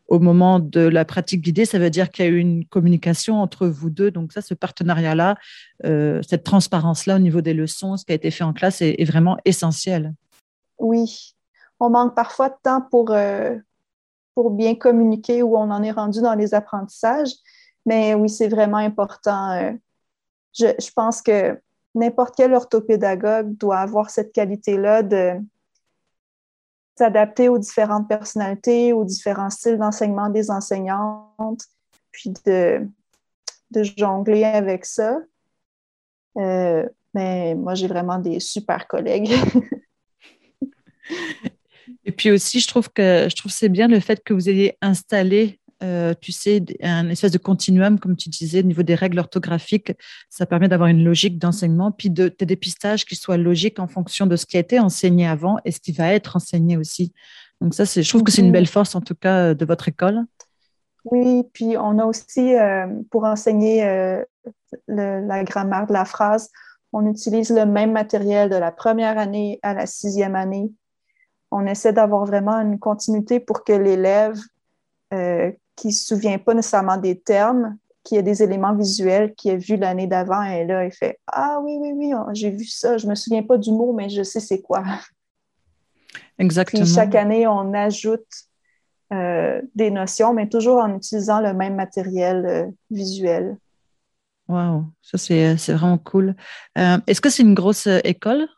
au 0.08 0.18
moment 0.18 0.58
de 0.58 0.80
la 0.80 1.04
pratique 1.04 1.40
guidée, 1.40 1.66
ça 1.66 1.78
veut 1.78 1.88
dire 1.88 2.10
qu'il 2.10 2.24
y 2.24 2.28
a 2.28 2.30
eu 2.32 2.38
une 2.38 2.66
communication 2.66 3.40
entre 3.40 3.68
vous 3.68 3.90
deux. 3.90 4.10
Donc 4.10 4.32
ça, 4.32 4.42
ce 4.42 4.54
partenariat-là, 4.54 5.36
euh, 5.84 6.20
cette 6.28 6.42
transparence-là 6.42 7.14
au 7.14 7.20
niveau 7.20 7.42
des 7.42 7.54
leçons, 7.54 7.96
ce 7.96 8.04
qui 8.04 8.10
a 8.10 8.16
été 8.16 8.32
fait 8.32 8.42
en 8.42 8.52
classe 8.52 8.82
est, 8.82 9.04
vraiment 9.04 9.38
essentiel. 9.44 10.14
Oui, 10.78 11.36
on 11.78 11.90
manque 11.90 12.16
parfois 12.16 12.48
de 12.48 12.56
temps 12.64 12.82
pour, 12.90 13.12
euh, 13.12 13.56
pour 14.34 14.50
bien 14.50 14.74
communiquer 14.74 15.44
où 15.44 15.56
on 15.56 15.70
en 15.70 15.82
est 15.84 15.92
rendu 15.92 16.22
dans 16.22 16.34
les 16.34 16.54
apprentissages, 16.54 17.30
mais 17.86 18.14
oui, 18.14 18.28
c'est 18.28 18.48
vraiment 18.48 18.78
important. 18.78 19.52
Euh, 19.52 19.70
je, 20.52 20.90
pense 20.92 21.22
que 21.22 21.56
n'importe 21.94 22.34
quel 22.36 22.54
orthopédagogue 22.54 23.56
doit 23.56 23.78
avoir 23.78 24.10
cette 24.10 24.32
qualité-là 24.32 25.02
de 25.02 25.34
s'adapter 26.96 27.48
aux 27.48 27.58
différentes 27.58 28.08
personnalités, 28.08 28.92
aux 28.92 29.04
différents 29.04 29.50
styles 29.50 29.78
d'enseignement 29.78 30.28
des 30.28 30.50
enseignantes, 30.50 31.64
puis 32.12 32.32
de, 32.46 32.86
jongler 33.96 34.44
avec 34.44 34.84
ça. 34.84 35.18
Euh, 36.36 36.88
mais 37.12 37.54
moi, 37.54 37.74
j'ai 37.74 37.88
vraiment 37.88 38.18
des 38.18 38.40
super 38.40 38.86
collègues. 38.86 39.32
Et 42.06 42.12
puis 42.12 42.30
aussi, 42.30 42.60
je 42.60 42.68
trouve 42.68 42.90
que 42.90 43.28
c'est 43.48 43.68
bien 43.68 43.88
le 43.88 43.98
fait 44.00 44.22
que 44.22 44.32
vous 44.34 44.48
ayez 44.48 44.78
installé 44.80 45.60
euh, 45.84 46.14
tu 46.18 46.32
sais, 46.32 46.64
un 46.82 47.08
espèce 47.10 47.32
de 47.32 47.38
continuum, 47.38 47.98
comme 47.98 48.16
tu 48.16 48.30
disais, 48.30 48.60
au 48.60 48.62
niveau 48.62 48.82
des 48.82 48.94
règles 48.94 49.18
orthographiques. 49.18 49.92
Ça 50.30 50.46
permet 50.46 50.68
d'avoir 50.68 50.88
une 50.88 51.04
logique 51.04 51.38
d'enseignement, 51.38 51.92
puis 51.92 52.10
de, 52.10 52.34
des 52.38 52.46
dépistages 52.46 53.04
qui 53.04 53.16
soient 53.16 53.36
logiques 53.36 53.78
en 53.78 53.86
fonction 53.86 54.26
de 54.26 54.36
ce 54.36 54.46
qui 54.46 54.56
a 54.56 54.60
été 54.60 54.80
enseigné 54.80 55.26
avant 55.26 55.58
et 55.64 55.72
ce 55.72 55.80
qui 55.80 55.92
va 55.92 56.12
être 56.12 56.36
enseigné 56.36 56.76
aussi. 56.76 57.12
Donc 57.60 57.74
ça, 57.74 57.84
je 57.84 58.08
trouve 58.08 58.22
que 58.22 58.32
c'est 58.32 58.42
une 58.42 58.52
belle 58.52 58.66
force, 58.66 58.94
en 58.94 59.00
tout 59.00 59.14
cas, 59.14 59.54
de 59.54 59.64
votre 59.64 59.88
école. 59.88 60.24
Oui, 61.04 61.44
puis 61.52 61.76
on 61.76 61.98
a 61.98 62.06
aussi, 62.06 62.56
euh, 62.56 62.86
pour 63.10 63.24
enseigner 63.24 63.84
euh, 63.84 64.24
la 64.88 65.44
grammaire 65.44 65.86
de 65.86 65.92
la 65.92 66.06
phrase, 66.06 66.50
on 66.92 67.06
utilise 67.06 67.50
le 67.50 67.66
même 67.66 67.92
matériel 67.92 68.48
de 68.48 68.56
la 68.56 68.72
première 68.72 69.18
année 69.18 69.58
à 69.62 69.74
la 69.74 69.86
sixième 69.86 70.34
année. 70.34 70.72
On 71.50 71.66
essaie 71.66 71.92
d'avoir 71.92 72.24
vraiment 72.24 72.58
une 72.60 72.78
continuité 72.78 73.38
pour 73.38 73.64
que 73.64 73.72
l'élève 73.72 74.38
qui 75.76 75.88
ne 75.88 75.92
se 75.92 76.06
souvient 76.06 76.38
pas 76.38 76.54
nécessairement 76.54 76.96
des 76.96 77.18
termes, 77.18 77.76
qui 78.02 78.18
a 78.18 78.22
des 78.22 78.42
éléments 78.42 78.74
visuels, 78.74 79.34
qui 79.34 79.50
a 79.50 79.56
vu 79.56 79.76
l'année 79.76 80.06
d'avant, 80.06 80.42
et 80.42 80.64
là, 80.66 80.84
il 80.84 80.92
fait 80.92 81.18
Ah 81.26 81.58
oui, 81.62 81.78
oui, 81.80 81.92
oui, 81.94 82.12
j'ai 82.34 82.50
vu 82.50 82.66
ça, 82.66 82.98
je 82.98 83.06
ne 83.06 83.10
me 83.10 83.14
souviens 83.14 83.42
pas 83.42 83.56
du 83.56 83.70
mot, 83.70 83.92
mais 83.92 84.08
je 84.08 84.22
sais 84.22 84.40
c'est 84.40 84.60
quoi. 84.60 84.84
Exactement. 86.38 86.82
Puis 86.82 86.92
chaque 86.92 87.14
année, 87.14 87.46
on 87.46 87.72
ajoute 87.72 88.26
euh, 89.12 89.60
des 89.74 89.90
notions, 89.90 90.32
mais 90.32 90.48
toujours 90.48 90.82
en 90.82 90.96
utilisant 90.96 91.40
le 91.40 91.54
même 91.54 91.76
matériel 91.76 92.46
euh, 92.46 92.66
visuel. 92.90 93.56
Wow, 94.48 94.84
ça 95.02 95.18
c'est 95.18 95.54
vraiment 95.72 95.98
cool. 95.98 96.34
Euh, 96.76 96.98
est-ce 97.06 97.20
que 97.20 97.30
c'est 97.30 97.42
une 97.42 97.54
grosse 97.54 97.86
école? 98.04 98.48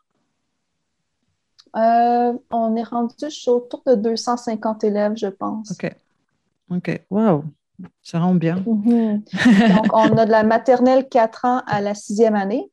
on 1.79 2.75
est 2.75 2.83
rendu 2.83 3.13
autour 3.45 3.83
de 3.85 3.93
250 3.93 4.83
élèves, 4.83 5.13
je 5.15 5.27
pense. 5.27 5.71
OK. 5.71 5.95
OK. 6.69 7.01
Wow. 7.09 7.43
Ça 8.01 8.19
rend 8.19 8.35
bien. 8.35 8.55
Donc, 8.65 9.87
on 9.93 10.17
a 10.17 10.25
de 10.25 10.31
la 10.31 10.43
maternelle 10.43 11.07
4 11.09 11.45
ans 11.45 11.61
à 11.67 11.81
la 11.81 11.93
sixième 11.93 12.35
année, 12.35 12.71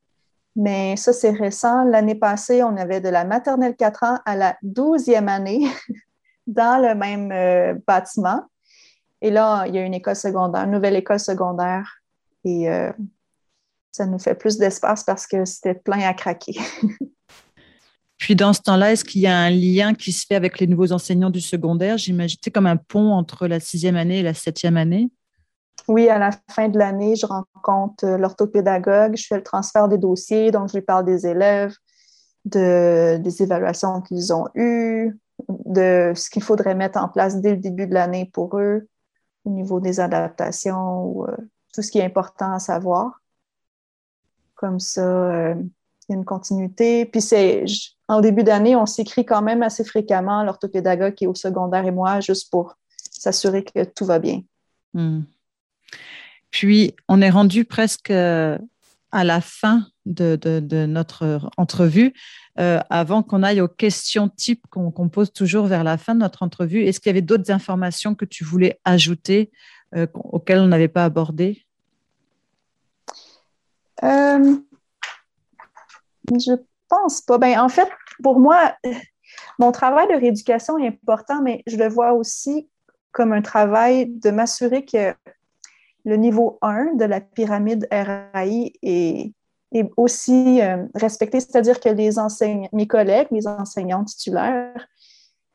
mais 0.57 0.97
ça, 0.97 1.13
c'est 1.13 1.31
récent. 1.31 1.85
L'année 1.85 2.15
passée, 2.15 2.63
on 2.63 2.77
avait 2.77 3.01
de 3.01 3.09
la 3.09 3.25
maternelle 3.25 3.77
4 3.77 4.03
ans 4.05 4.19
à 4.25 4.37
la 4.37 4.57
douzième 4.63 5.29
année 5.29 5.67
dans 6.47 6.81
le 6.81 6.95
même 6.95 7.33
euh, 7.33 7.75
bâtiment. 7.87 8.43
Et 9.21 9.31
là, 9.31 9.65
il 9.67 9.75
y 9.75 9.79
a 9.79 9.83
une 9.83 9.95
école 9.95 10.17
secondaire, 10.17 10.65
une 10.65 10.73
nouvelle 10.73 10.97
école 10.97 11.21
secondaire. 11.21 12.01
Et 12.45 12.71
euh, 12.71 12.93
ça 13.91 14.07
nous 14.07 14.19
fait 14.19 14.35
plus 14.35 14.59
d'espace 14.59 15.05
parce 15.05 15.27
que 15.27 15.45
c'était 15.45 15.75
plein 15.75 16.01
à 16.01 16.15
craquer. 16.15 16.59
Puis 18.19 18.37
dans 18.37 18.53
ce 18.53 18.63
temps-là, 18.63 18.93
est-ce 18.93 19.05
qu'il 19.05 19.21
y 19.21 19.27
a 19.27 19.37
un 19.37 19.51
lien 19.51 19.95
qui 19.95 20.13
se 20.13 20.25
fait 20.27 20.35
avec 20.35 20.59
les 20.59 20.67
nouveaux 20.67 20.93
enseignants 20.93 21.31
du 21.31 21.41
secondaire? 21.41 21.99
J'imagine 21.99 22.39
c'est 22.43 22.51
comme 22.51 22.67
un 22.67 22.77
pont 22.77 23.13
entre 23.13 23.47
la 23.47 23.61
sixième 23.61 23.97
année 23.97 24.21
et 24.21 24.23
la 24.23 24.35
septième 24.35 24.77
année. 24.77 25.11
Oui, 25.89 26.09
à 26.09 26.19
la 26.19 26.31
fin 26.51 26.69
de 26.69 26.79
l'année, 26.79 27.15
je 27.17 27.27
rencontre 27.27 28.07
euh, 28.07 28.17
l'orthopédagogue, 28.17 29.17
je 29.17 29.27
fais 29.27 29.37
le 29.37 29.43
transfert 29.43 29.89
des 29.89 29.99
dossiers, 29.99 30.51
donc 30.51 30.69
je 30.69 30.75
lui 30.75 30.83
parle 30.83 31.05
des 31.05 31.27
élèves, 31.27 31.75
de, 32.47 33.19
des 33.19 33.43
évaluations 33.43 34.01
qu'ils 34.01 34.33
ont 34.33 34.49
eues, 34.55 35.19
de 35.49 36.13
ce 36.15 36.31
qu'il 36.31 36.43
faudrait 36.43 36.75
mettre 36.75 36.99
en 36.99 37.09
place 37.09 37.41
dès 37.41 37.51
le 37.51 37.59
début 37.59 37.87
de 37.87 37.93
l'année 37.93 38.31
pour 38.33 38.59
eux, 38.59 38.89
au 39.45 39.51
niveau 39.51 39.81
des 39.81 40.01
adaptations, 40.01 41.05
ou, 41.05 41.27
euh, 41.27 41.37
tout 41.75 41.83
ce 41.83 41.91
qui 41.91 41.99
est 41.99 42.05
important 42.05 42.53
à 42.55 42.61
savoir. 42.61 43.21
Comme 44.55 44.81
ça, 44.81 45.03
euh, 45.03 45.55
il 46.09 46.13
y 46.13 46.15
a 46.15 46.17
une 46.17 46.25
continuité. 46.25 47.05
Puis 47.05 47.21
c'est 47.21 47.65
en 48.09 48.21
début 48.21 48.45
d'année, 48.45 48.77
on 48.77 48.87
s'écrit 48.87 49.25
quand 49.25 49.43
même 49.43 49.63
assez 49.63 49.85
fréquemment, 49.85 50.43
l'orthopédagogue 50.43 51.15
qui 51.15 51.25
est 51.25 51.29
au 51.29 51.35
secondaire 51.35 51.87
et 51.87 51.91
moi, 51.91 52.21
juste 52.21 52.51
pour 52.51 52.77
s'assurer 53.11 53.65
que 53.65 53.85
tout 53.85 54.05
va 54.05 54.19
bien. 54.19 54.43
Hmm. 54.93 55.23
Puis, 56.51 56.95
on 57.09 57.23
est 57.23 57.31
rendu 57.31 57.65
presque 57.65 58.11
euh, 58.11 58.59
à 59.11 59.25
la 59.25 59.41
fin 59.41 59.87
de, 60.07 60.37
notre 60.87 61.51
entrevue. 61.57 62.13
Euh, 62.61 62.79
avant 62.91 63.25
qu'on 63.25 63.43
aille 63.43 63.61
aux 63.61 63.69
questions 63.69 64.29
types 64.29 64.65
qu'on 64.71 65.09
pose 65.09 65.33
toujours 65.33 65.67
vers 65.67 65.83
la 65.83 65.99
fin 65.99 66.15
de 66.15 66.21
notre 66.21 66.43
entrevue, 66.43 66.85
est-ce 66.85 67.01
qu'il 67.01 67.11
y 67.11 67.15
avait 67.15 67.23
d'autres 67.23 67.51
informations 67.51 68.15
que 68.15 68.25
tu 68.25 68.45
voulais 68.45 68.79
ajouter 68.85 69.51
euh, 69.97 70.07
auxquelles 70.15 70.61
on 70.61 70.69
n'avait 70.69 70.89
pas 70.89 71.05
abordé? 71.05 71.65
Je 76.31 76.55
pas? 77.27 77.39
Ben, 77.39 77.59
en 77.59 77.69
fait, 77.69 77.89
pour 78.23 78.39
moi, 78.39 78.75
mon 79.59 79.73
travail 79.73 80.09
de 80.09 80.15
rééducation 80.15 80.79
est 80.79 80.89
important, 80.89 81.43
mais 81.43 81.63
je 81.67 81.77
le 81.77 81.89
vois 81.89 82.13
aussi 82.13 82.69
comme 83.13 83.33
un 83.33 83.43
travail 83.43 84.07
de 84.07 84.31
m'assurer 84.31 84.85
que 84.85 85.15
le 86.05 86.17
niveau 86.17 86.59
1 86.63 86.95
de 86.97 87.05
la 87.05 87.21
pyramide 87.21 87.89
RAI 87.91 88.73
est, 88.83 89.33
est 89.73 89.91
aussi 89.97 90.61
euh, 90.61 90.85
respecté, 90.95 91.41
c'est-à-dire 91.41 91.81
que 91.81 91.89
les 91.89 92.11
mes 92.73 92.87
collègues, 92.87 93.29
mes 93.31 93.47
enseignants 93.47 94.05
titulaires, 94.05 94.87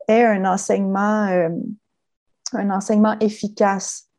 aient 0.07 0.25
un 0.25 0.45
enseignement, 0.45 1.27
euh, 1.27 1.49
un 2.53 2.69
enseignement 2.71 3.15
efficace 3.19 4.09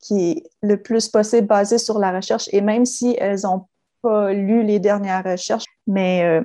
qui 0.00 0.30
est 0.30 0.42
le 0.62 0.82
plus 0.82 1.08
possible 1.08 1.46
basé 1.46 1.78
sur 1.78 1.98
la 1.98 2.12
recherche. 2.12 2.48
Et 2.52 2.60
même 2.60 2.84
si 2.84 3.16
elles 3.18 3.40
n'ont 3.44 3.66
pas 4.02 4.32
lu 4.32 4.62
les 4.62 4.78
dernières 4.78 5.24
recherches, 5.24 5.64
mais 5.86 6.24
euh, 6.24 6.42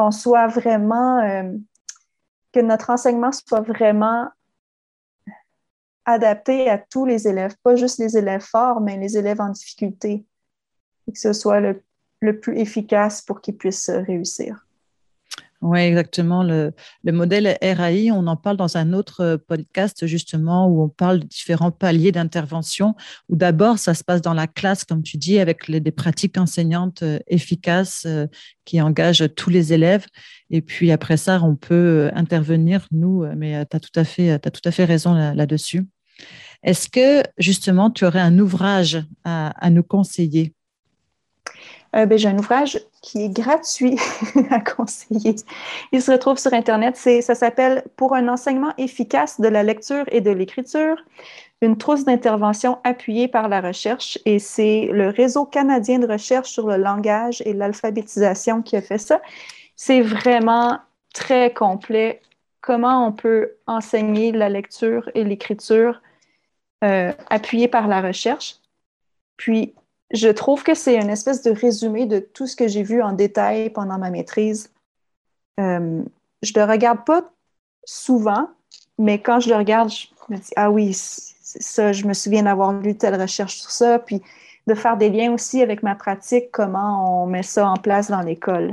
qu'on 0.00 0.10
soit 0.10 0.46
vraiment, 0.46 1.18
euh, 1.18 1.52
que 2.52 2.60
notre 2.60 2.88
enseignement 2.88 3.32
soit 3.32 3.60
vraiment 3.60 4.28
adapté 6.06 6.70
à 6.70 6.78
tous 6.78 7.04
les 7.04 7.28
élèves, 7.28 7.54
pas 7.62 7.76
juste 7.76 7.98
les 7.98 8.16
élèves 8.16 8.40
forts, 8.40 8.80
mais 8.80 8.96
les 8.96 9.18
élèves 9.18 9.42
en 9.42 9.50
difficulté, 9.50 10.24
et 11.06 11.12
que 11.12 11.18
ce 11.18 11.34
soit 11.34 11.60
le 11.60 12.40
plus 12.40 12.58
efficace 12.58 13.20
pour 13.20 13.42
qu'ils 13.42 13.58
puissent 13.58 13.90
réussir. 13.90 14.66
Oui, 15.62 15.80
exactement. 15.80 16.42
Le, 16.42 16.72
modèle 17.04 17.58
RAI, 17.60 18.10
on 18.10 18.26
en 18.26 18.36
parle 18.36 18.56
dans 18.56 18.78
un 18.78 18.94
autre 18.94 19.20
euh, 19.20 19.36
podcast 19.36 20.06
justement 20.06 20.66
où 20.68 20.82
on 20.82 20.88
parle 20.88 21.20
de 21.20 21.26
différents 21.26 21.70
paliers 21.70 22.12
d'intervention, 22.12 22.94
où 23.28 23.36
d'abord 23.36 23.78
ça 23.78 23.92
se 23.92 24.02
passe 24.02 24.22
dans 24.22 24.32
la 24.32 24.46
classe, 24.46 24.84
comme 24.84 25.02
tu 25.02 25.18
dis, 25.18 25.38
avec 25.38 25.70
des 25.70 25.90
pratiques 25.90 26.38
enseignantes 26.38 27.02
euh, 27.02 27.18
efficaces 27.26 28.04
euh, 28.06 28.26
qui 28.64 28.80
engagent 28.80 29.28
tous 29.36 29.50
les 29.50 29.74
élèves. 29.74 30.06
Et 30.48 30.62
puis 30.62 30.92
après 30.92 31.18
ça, 31.18 31.42
on 31.42 31.56
peut 31.56 32.10
intervenir, 32.14 32.86
nous, 32.90 33.26
mais 33.36 33.66
tu 33.66 33.76
as, 33.76 33.80
tout 33.80 34.00
à 34.00 34.04
fait, 34.04 34.30
as 34.30 34.38
tout 34.38 34.66
à 34.66 34.70
fait 34.70 34.86
raison 34.86 35.12
là-dessus. 35.34 35.86
Est-ce 36.62 36.88
que 36.88 37.22
justement 37.38 37.90
tu 37.90 38.04
aurais 38.04 38.20
un 38.20 38.38
ouvrage 38.38 39.02
à 39.24 39.70
nous 39.70 39.82
conseiller? 39.82 40.54
Euh, 41.96 42.06
ben, 42.06 42.18
j'ai 42.18 42.28
un 42.28 42.38
ouvrage 42.38 42.80
qui 43.02 43.24
est 43.24 43.28
gratuit 43.28 43.98
à 44.50 44.60
conseiller. 44.60 45.36
Il 45.92 46.02
se 46.02 46.12
retrouve 46.12 46.38
sur 46.38 46.52
Internet. 46.52 46.96
Ça 46.96 47.34
s'appelle 47.34 47.84
Pour 47.96 48.14
un 48.14 48.28
enseignement 48.28 48.72
efficace 48.78 49.40
de 49.40 49.48
la 49.48 49.62
lecture 49.62 50.04
et 50.12 50.20
de 50.20 50.30
l'écriture, 50.30 50.96
une 51.60 51.76
trousse 51.76 52.04
d'intervention 52.04 52.78
appuyée 52.84 53.28
par 53.28 53.48
la 53.48 53.60
recherche. 53.60 54.18
Et 54.24 54.38
c'est 54.38 54.88
le 54.92 55.08
Réseau 55.08 55.44
canadien 55.44 55.98
de 55.98 56.06
recherche 56.06 56.50
sur 56.50 56.66
le 56.66 56.76
langage 56.76 57.42
et 57.44 57.52
l'alphabétisation 57.52 58.62
qui 58.62 58.76
a 58.76 58.82
fait 58.82 58.98
ça. 58.98 59.20
C'est 59.76 60.00
vraiment 60.00 60.78
très 61.12 61.52
complet. 61.52 62.20
Comment 62.60 63.06
on 63.06 63.12
peut 63.12 63.52
enseigner 63.66 64.32
la 64.32 64.48
lecture 64.48 65.10
et 65.14 65.24
l'écriture 65.24 66.00
euh, 66.82 67.12
appuyée 67.28 67.68
par 67.68 67.88
la 67.88 68.00
recherche. 68.00 68.56
Puis, 69.36 69.74
je 70.10 70.28
trouve 70.28 70.62
que 70.62 70.74
c'est 70.74 70.96
une 70.96 71.10
espèce 71.10 71.42
de 71.42 71.50
résumé 71.50 72.06
de 72.06 72.18
tout 72.18 72.46
ce 72.46 72.56
que 72.56 72.68
j'ai 72.68 72.82
vu 72.82 73.02
en 73.02 73.12
détail 73.12 73.70
pendant 73.70 73.98
ma 73.98 74.10
maîtrise. 74.10 74.72
Euh, 75.58 76.02
je 76.42 76.52
ne 76.54 76.64
le 76.64 76.70
regarde 76.70 77.04
pas 77.04 77.30
souvent, 77.84 78.48
mais 78.98 79.20
quand 79.20 79.40
je 79.40 79.50
le 79.50 79.56
regarde, 79.56 79.90
me 80.28 80.36
dis, 80.36 80.52
ah 80.56 80.70
oui, 80.70 80.92
ça, 80.94 81.92
je 81.92 82.06
me 82.06 82.14
souviens 82.14 82.44
d'avoir 82.44 82.72
lu 82.72 82.96
telle 82.96 83.20
recherche 83.20 83.56
sur 83.56 83.70
ça, 83.70 83.98
puis 83.98 84.22
de 84.66 84.74
faire 84.74 84.96
des 84.96 85.10
liens 85.10 85.32
aussi 85.32 85.62
avec 85.62 85.82
ma 85.82 85.94
pratique, 85.94 86.50
comment 86.52 87.22
on 87.22 87.26
met 87.26 87.42
ça 87.42 87.68
en 87.68 87.76
place 87.76 88.10
dans 88.10 88.20
l'école. 88.20 88.72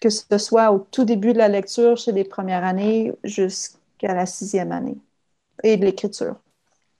Que 0.00 0.10
ce 0.10 0.38
soit 0.38 0.70
au 0.70 0.78
tout 0.78 1.04
début 1.04 1.32
de 1.32 1.38
la 1.38 1.48
lecture 1.48 1.96
chez 1.96 2.12
les 2.12 2.24
premières 2.24 2.64
années 2.64 3.12
jusqu'à 3.24 4.14
la 4.14 4.26
sixième 4.26 4.70
année 4.70 4.98
et 5.64 5.76
de 5.76 5.84
l'écriture. 5.84 6.36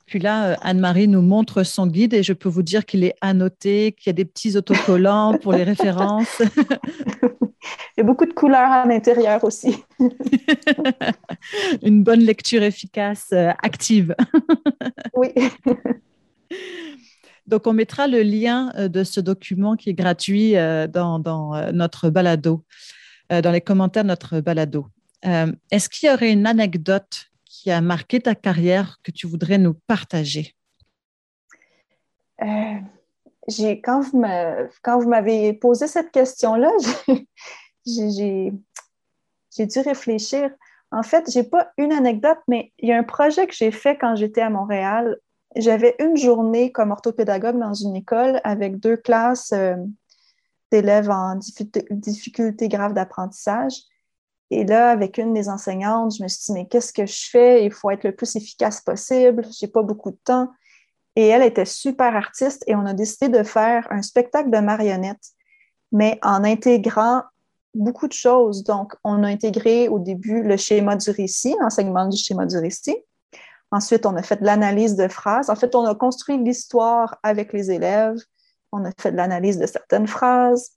Puis 0.08 0.18
là, 0.20 0.52
euh, 0.52 0.56
Anne-Marie 0.62 1.06
nous 1.06 1.20
montre 1.20 1.62
son 1.64 1.86
guide 1.86 2.14
et 2.14 2.22
je 2.22 2.32
peux 2.32 2.48
vous 2.48 2.62
dire 2.62 2.86
qu'il 2.86 3.04
est 3.04 3.14
annoté, 3.20 3.92
qu'il 3.92 4.08
y 4.08 4.10
a 4.10 4.14
des 4.14 4.24
petits 4.24 4.56
autocollants 4.56 5.36
pour 5.42 5.52
les 5.52 5.64
références. 5.64 6.40
Il 6.40 7.98
y 7.98 8.00
a 8.00 8.04
beaucoup 8.04 8.24
de 8.24 8.32
couleurs 8.32 8.70
à 8.70 8.86
l'intérieur 8.86 9.44
aussi. 9.44 9.84
Une 11.82 12.02
bonne 12.02 12.20
lecture 12.20 12.62
efficace, 12.62 13.28
euh, 13.32 13.50
active. 13.62 14.16
oui. 15.14 15.28
Donc, 17.46 17.66
on 17.66 17.74
mettra 17.74 18.06
le 18.06 18.22
lien 18.22 18.72
euh, 18.76 18.88
de 18.88 19.04
ce 19.04 19.20
document 19.20 19.76
qui 19.76 19.90
est 19.90 19.94
gratuit 19.94 20.54
dans, 20.54 21.18
dans 21.18 21.72
notre 21.72 22.08
balado, 22.08 22.64
dans 23.28 23.50
les 23.50 23.60
commentaires 23.60 24.04
de 24.04 24.08
notre 24.08 24.40
balado. 24.40 24.86
Est-ce 25.22 25.88
qu'il 25.88 26.08
y 26.08 26.12
aurait 26.12 26.32
une 26.32 26.46
anecdote 26.46 27.28
qui 27.58 27.72
a 27.72 27.80
marqué 27.80 28.20
ta 28.20 28.36
carrière 28.36 28.98
que 29.02 29.10
tu 29.10 29.26
voudrais 29.26 29.58
nous 29.58 29.74
partager? 29.74 30.54
Euh, 32.40 32.78
quand 33.82 34.00
vous 35.00 35.08
m'avez 35.08 35.52
posé 35.54 35.88
cette 35.88 36.12
question-là, 36.12 36.70
j'ai 37.86 38.52
dû 39.58 39.80
réfléchir. 39.80 40.50
En 40.92 41.02
fait, 41.02 41.30
je 41.32 41.40
n'ai 41.40 41.44
pas 41.44 41.72
une 41.78 41.92
anecdote, 41.92 42.38
mais 42.46 42.72
il 42.78 42.88
y 42.88 42.92
a 42.92 42.98
un 42.98 43.02
projet 43.02 43.48
que 43.48 43.54
j'ai 43.54 43.72
fait 43.72 43.98
quand 43.98 44.14
j'étais 44.14 44.40
à 44.40 44.50
Montréal. 44.50 45.16
J'avais 45.56 45.96
une 45.98 46.16
journée 46.16 46.70
comme 46.70 46.92
orthopédagogue 46.92 47.58
dans 47.58 47.74
une 47.74 47.96
école 47.96 48.40
avec 48.44 48.78
deux 48.78 48.96
classes 48.96 49.52
euh, 49.52 49.74
d'élèves 50.70 51.10
en 51.10 51.40
difficulté 51.90 52.68
grave 52.68 52.94
d'apprentissage. 52.94 53.82
Et 54.50 54.64
là, 54.64 54.90
avec 54.90 55.18
une 55.18 55.34
des 55.34 55.48
enseignantes, 55.48 56.16
je 56.16 56.22
me 56.22 56.28
suis 56.28 56.44
dit, 56.46 56.52
mais 56.52 56.66
qu'est-ce 56.66 56.92
que 56.92 57.04
je 57.04 57.28
fais? 57.30 57.64
Il 57.64 57.72
faut 57.72 57.90
être 57.90 58.04
le 58.04 58.12
plus 58.12 58.34
efficace 58.36 58.80
possible. 58.80 59.46
J'ai 59.58 59.68
pas 59.68 59.82
beaucoup 59.82 60.10
de 60.10 60.18
temps. 60.24 60.48
Et 61.16 61.26
elle 61.26 61.42
était 61.42 61.64
super 61.64 62.14
artiste 62.14 62.64
et 62.66 62.74
on 62.74 62.86
a 62.86 62.94
décidé 62.94 63.28
de 63.28 63.42
faire 63.42 63.86
un 63.90 64.02
spectacle 64.02 64.50
de 64.50 64.58
marionnettes, 64.58 65.32
mais 65.90 66.18
en 66.22 66.44
intégrant 66.44 67.22
beaucoup 67.74 68.08
de 68.08 68.12
choses. 68.12 68.62
Donc, 68.64 68.94
on 69.04 69.22
a 69.24 69.28
intégré 69.28 69.88
au 69.88 69.98
début 69.98 70.42
le 70.42 70.56
schéma 70.56 70.96
du 70.96 71.10
récit, 71.10 71.56
l'enseignement 71.60 72.06
du 72.06 72.16
schéma 72.16 72.46
du 72.46 72.56
récit. 72.56 72.96
Ensuite, 73.70 74.06
on 74.06 74.16
a 74.16 74.22
fait 74.22 74.40
de 74.40 74.46
l'analyse 74.46 74.96
de 74.96 75.08
phrases. 75.08 75.50
En 75.50 75.56
fait, 75.56 75.74
on 75.74 75.84
a 75.84 75.94
construit 75.94 76.38
l'histoire 76.38 77.18
avec 77.22 77.52
les 77.52 77.70
élèves. 77.70 78.16
On 78.72 78.84
a 78.84 78.90
fait 78.98 79.12
de 79.12 79.16
l'analyse 79.16 79.58
de 79.58 79.66
certaines 79.66 80.06
phrases. 80.06 80.70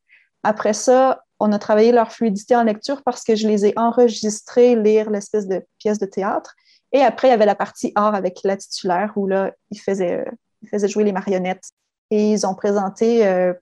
Après 0.43 0.73
ça, 0.73 1.23
on 1.41 1.51
a 1.53 1.57
travaillé 1.57 1.91
leur 1.91 2.11
fluidité 2.11 2.55
en 2.55 2.61
lecture 2.61 3.01
parce 3.01 3.23
que 3.23 3.35
je 3.35 3.47
les 3.47 3.65
ai 3.65 3.73
enregistrés 3.75 4.75
lire 4.75 5.09
l'espèce 5.09 5.47
de 5.47 5.65
pièce 5.79 5.97
de 5.97 6.05
théâtre. 6.05 6.55
Et 6.91 7.01
après, 7.01 7.29
il 7.29 7.31
y 7.31 7.33
avait 7.33 7.47
la 7.47 7.55
partie 7.55 7.91
art 7.95 8.13
avec 8.13 8.41
la 8.43 8.57
titulaire 8.57 9.11
où 9.15 9.25
là, 9.25 9.51
ils 9.71 9.79
faisaient, 9.79 10.23
jouer 10.83 11.03
les 11.03 11.11
marionnettes. 11.11 11.71
Et 12.11 12.31
ils 12.31 12.45
ont 12.45 12.53
présenté 12.53 13.25
euh, 13.25 13.53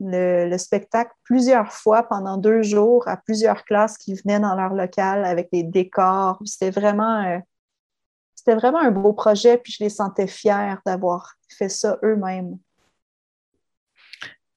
le, 0.00 0.56
spectacle 0.56 1.12
plusieurs 1.24 1.74
fois 1.74 2.04
pendant 2.04 2.38
deux 2.38 2.62
jours 2.62 3.06
à 3.06 3.18
plusieurs 3.18 3.64
classes 3.64 3.98
qui 3.98 4.14
venaient 4.14 4.40
dans 4.40 4.54
leur 4.54 4.72
local 4.72 5.26
avec 5.26 5.50
des 5.52 5.62
décors. 5.62 6.40
C'était 6.46 6.70
vraiment, 6.70 7.22
euh, 7.22 7.38
c'était 8.34 8.54
vraiment 8.54 8.80
un 8.80 8.92
beau 8.92 9.12
projet, 9.12 9.58
puis 9.58 9.74
je 9.74 9.84
les 9.84 9.90
sentais 9.90 10.26
fiers 10.26 10.76
d'avoir 10.86 11.34
fait 11.50 11.68
ça 11.68 11.98
eux-mêmes. 12.02 12.56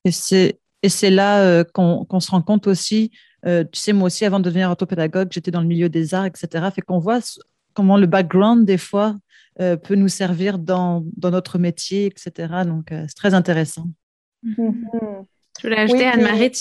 C'est 0.10 0.60
et 0.82 0.90
c'est 0.90 1.10
là 1.10 1.42
euh, 1.44 1.64
qu'on 1.64 2.20
se 2.20 2.32
rend 2.32 2.42
compte 2.42 2.68
aussi, 2.68 3.12
euh, 3.46 3.64
tu 3.64 3.80
sais, 3.80 3.94
moi 3.94 4.08
aussi, 4.08 4.26
avant 4.26 4.40
de 4.40 4.46
devenir 4.46 4.70
orthopédagogue, 4.70 5.30
j'étais 5.32 5.52
dans 5.52 5.62
le 5.62 5.68
milieu 5.68 5.90
des 5.90 6.14
arts, 6.14 6.26
etc. 6.26 6.70
Fait 6.74 6.82
qu'on 6.82 7.00
voit 7.00 7.20
comment 7.74 7.98
le 7.98 8.08
background, 8.08 8.66
des 8.66 8.78
fois, 8.78 9.16
euh, 9.60 9.76
peut 9.76 9.96
nous 9.96 10.08
servir 10.08 10.58
dans, 10.58 11.04
dans, 11.18 11.32
notre 11.32 11.58
métier, 11.58 12.06
etc. 12.06 12.64
Donc, 12.66 12.88
c'est 12.90 13.16
très 13.16 13.34
intéressant. 13.34 13.86
Mm-hmm. 14.46 15.26
Je 15.58 15.68
voulais 15.68 15.80
ajouter, 15.80 16.06
Anne-Marie. 16.06 16.52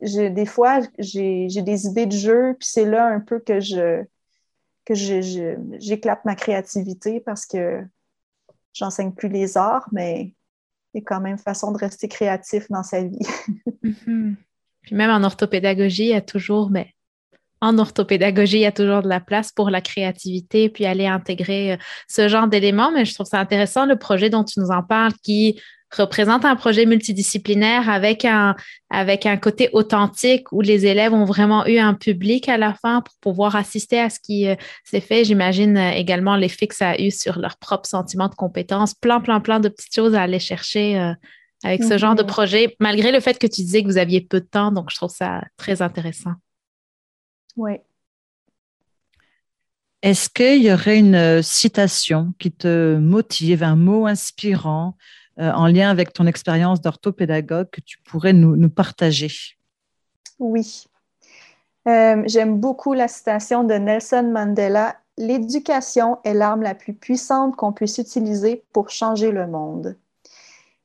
des 0.00 0.46
fois, 0.46 0.80
j'ai 0.98 1.48
des 1.48 1.86
idées 1.86 2.06
de 2.06 2.16
jeu, 2.16 2.56
puis 2.58 2.68
c'est 2.70 2.86
là 2.86 3.06
un 3.06 3.20
peu 3.20 3.38
que 3.38 3.60
je 3.60 4.04
que 4.86 4.94
j'éclate 4.94 6.24
ma 6.24 6.34
créativité 6.34 7.20
parce 7.20 7.46
que 7.46 7.82
j'enseigne 8.72 9.12
plus 9.12 9.28
les 9.28 9.56
arts, 9.56 9.88
mais 9.92 10.34
c'est 10.94 11.02
quand 11.02 11.20
même 11.20 11.38
façon 11.38 11.72
de 11.72 11.78
rester 11.78 12.08
créatif 12.08 12.66
dans 12.70 12.82
sa 12.82 13.02
vie. 13.02 13.18
Mhm. 13.82 14.36
Puis 14.82 14.94
même 14.94 15.10
en 15.10 15.24
orthopédagogie, 15.24 16.04
il 16.04 16.08
y 16.10 16.14
a 16.14 16.20
toujours, 16.20 16.70
mais 16.70 16.94
en 17.62 17.78
orthopédagogie, 17.78 18.58
il 18.58 18.62
y 18.62 18.66
a 18.66 18.72
toujours 18.72 19.02
de 19.02 19.08
la 19.08 19.20
place 19.20 19.52
pour 19.52 19.70
la 19.70 19.80
créativité, 19.80 20.68
puis 20.68 20.86
aller 20.86 21.06
intégrer 21.06 21.72
euh, 21.72 21.76
ce 22.08 22.28
genre 22.28 22.46
d'éléments. 22.46 22.90
Mais 22.92 23.04
je 23.04 23.14
trouve 23.14 23.26
ça 23.26 23.40
intéressant, 23.40 23.86
le 23.86 23.96
projet 23.96 24.30
dont 24.30 24.44
tu 24.44 24.60
nous 24.60 24.70
en 24.70 24.82
parles, 24.82 25.12
qui 25.22 25.60
représente 25.96 26.44
un 26.44 26.56
projet 26.56 26.86
multidisciplinaire 26.86 27.88
avec 27.90 28.24
un, 28.24 28.54
avec 28.90 29.26
un 29.26 29.36
côté 29.36 29.70
authentique 29.72 30.52
où 30.52 30.60
les 30.60 30.86
élèves 30.86 31.12
ont 31.12 31.24
vraiment 31.24 31.66
eu 31.66 31.78
un 31.78 31.94
public 31.94 32.48
à 32.48 32.56
la 32.56 32.74
fin 32.74 33.00
pour 33.00 33.14
pouvoir 33.20 33.56
assister 33.56 33.98
à 33.98 34.08
ce 34.08 34.20
qui 34.20 34.48
euh, 34.48 34.54
s'est 34.84 35.00
fait. 35.00 35.24
J'imagine 35.24 35.76
euh, 35.76 35.90
également 35.90 36.36
l'effet 36.36 36.68
que 36.68 36.76
ça 36.76 36.90
a 36.90 37.00
eu 37.00 37.10
sur 37.10 37.38
leur 37.38 37.58
propre 37.58 37.88
sentiment 37.88 38.28
de 38.28 38.34
compétence. 38.34 38.94
Plein, 38.94 39.20
plein, 39.20 39.40
plein 39.40 39.58
de 39.58 39.68
petites 39.68 39.94
choses 39.94 40.14
à 40.14 40.22
aller 40.22 40.38
chercher 40.38 40.98
euh, 40.98 41.12
avec 41.64 41.82
ce 41.82 41.98
genre 41.98 42.14
de 42.14 42.22
mhm. 42.22 42.28
projet, 42.28 42.76
malgré 42.80 43.12
le 43.12 43.20
fait 43.20 43.38
que 43.38 43.46
tu 43.46 43.62
disais 43.62 43.82
que 43.82 43.88
vous 43.88 43.98
aviez 43.98 44.20
peu 44.20 44.40
de 44.40 44.46
temps. 44.46 44.72
Donc, 44.72 44.90
je 44.90 44.96
trouve 44.96 45.10
ça 45.10 45.42
très 45.56 45.82
intéressant. 45.82 46.32
Oui. 47.56 47.72
Est-ce 50.02 50.30
qu'il 50.30 50.62
y 50.62 50.72
aurait 50.72 50.98
une 50.98 51.42
citation 51.42 52.32
qui 52.38 52.50
te 52.50 52.96
motive, 52.96 53.62
un 53.62 53.76
mot 53.76 54.06
inspirant 54.06 54.96
euh, 55.40 55.52
en 55.52 55.66
lien 55.68 55.88
avec 55.88 56.12
ton 56.12 56.26
expérience 56.26 56.82
d'orthopédagogue 56.82 57.70
que 57.70 57.80
tu 57.80 57.98
pourrais 57.98 58.34
nous, 58.34 58.68
partager? 58.68 59.30
Oui. 60.38 60.84
Euh, 61.88 62.22
j'aime 62.26 62.58
beaucoup 62.58 62.92
la 62.92 63.08
citation 63.08 63.64
de 63.64 63.74
Nelson 63.74 64.30
Mandela. 64.32 64.96
L'éducation 65.16 66.18
est 66.24 66.34
l'arme 66.34 66.60
la 66.62 66.74
plus 66.74 66.92
puissante 66.92 67.56
qu'on 67.56 67.72
puisse 67.72 67.96
utiliser 67.96 68.62
pour 68.72 68.90
changer 68.90 69.30
le 69.30 69.46
monde. 69.46 69.96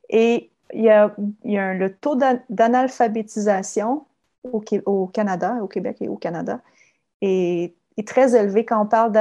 Et 0.09 0.51
il 0.73 0.83
y 0.83 0.89
a, 0.89 1.13
le 1.43 1.87
taux 1.89 2.17
d'analphabétisation 2.49 4.05
au, 4.43 5.07
Canada, 5.07 5.57
au 5.61 5.67
Québec 5.67 5.97
et 5.99 6.07
au 6.07 6.15
Canada, 6.15 6.61
est, 7.21 7.73
très 8.05 8.35
élevé 8.35 8.63
quand 8.63 8.81
on 8.81 8.85
parle 8.85 9.11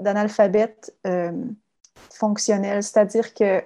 d'analphabète 0.00 0.94
euh, 1.06 1.32
fonctionnel, 2.10 2.82
c'est-à-dire 2.82 3.34
que 3.34 3.62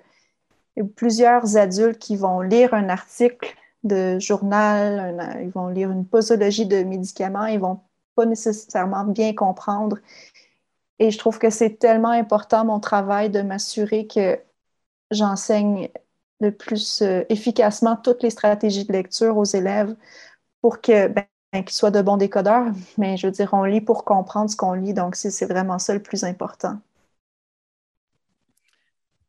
plusieurs 0.84 1.56
adultes 1.56 1.98
qui 1.98 2.16
vont 2.16 2.40
lire 2.40 2.74
un 2.74 2.88
article 2.88 3.56
de 3.84 4.18
journal, 4.18 5.38
ils 5.42 5.50
vont 5.50 5.68
lire 5.68 5.90
une 5.90 6.06
posologie 6.06 6.66
de 6.66 6.82
médicaments, 6.82 7.46
ils 7.46 7.60
vont 7.60 7.80
pas 8.16 8.26
nécessairement 8.26 9.04
bien 9.04 9.34
comprendre. 9.34 9.98
Et 10.98 11.10
je 11.10 11.18
trouve 11.18 11.38
que 11.38 11.50
c'est 11.50 11.78
tellement 11.78 12.10
important, 12.10 12.64
mon 12.64 12.80
travail, 12.80 13.30
de 13.30 13.42
m'assurer 13.42 14.06
que 14.06 14.38
j'enseigne 15.10 15.88
le 16.40 16.52
plus 16.52 17.02
euh, 17.02 17.24
efficacement 17.28 17.96
toutes 17.96 18.22
les 18.22 18.30
stratégies 18.30 18.84
de 18.84 18.92
lecture 18.92 19.36
aux 19.36 19.44
élèves 19.44 19.94
pour 20.62 20.80
que 20.80 21.08
ben, 21.08 21.24
qu'ils 21.52 21.70
soient 21.70 21.90
de 21.90 22.02
bons 22.02 22.16
décodeurs. 22.16 22.66
Mais 22.98 23.16
je 23.16 23.26
veux 23.26 23.32
dire, 23.32 23.50
on 23.54 23.64
lit 23.64 23.80
pour 23.80 24.04
comprendre 24.04 24.50
ce 24.50 24.56
qu'on 24.56 24.72
lit, 24.74 24.94
donc 24.94 25.16
c'est 25.16 25.46
vraiment 25.46 25.78
ça 25.78 25.94
le 25.94 26.02
plus 26.02 26.24
important. 26.24 26.78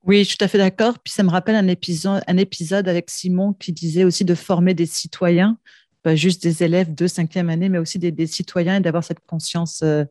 Oui, 0.05 0.19
je 0.19 0.29
suis 0.29 0.37
tout 0.37 0.45
à 0.45 0.47
fait 0.47 0.57
d'accord. 0.57 0.99
Puis 0.99 1.13
ça 1.13 1.23
me 1.23 1.29
rappelle 1.29 1.55
un 1.55 1.67
épisode, 1.67 2.23
un 2.27 2.37
épisode 2.37 2.87
avec 2.87 3.09
Simon 3.09 3.53
qui 3.53 3.73
disait 3.73 4.03
aussi 4.03 4.25
de 4.25 4.35
former 4.35 4.73
des 4.73 4.85
citoyens, 4.85 5.57
pas 6.03 6.15
juste 6.15 6.41
des 6.41 6.63
élèves 6.63 6.93
de 6.93 7.07
cinquième 7.07 7.49
année, 7.49 7.69
mais 7.69 7.77
aussi 7.77 7.99
des, 7.99 8.27
citoyens 8.27 8.77
et 8.77 8.79
d'avoir 8.79 9.03
cette 9.03 9.19
conscience 9.25 9.81
euh, 9.83 10.05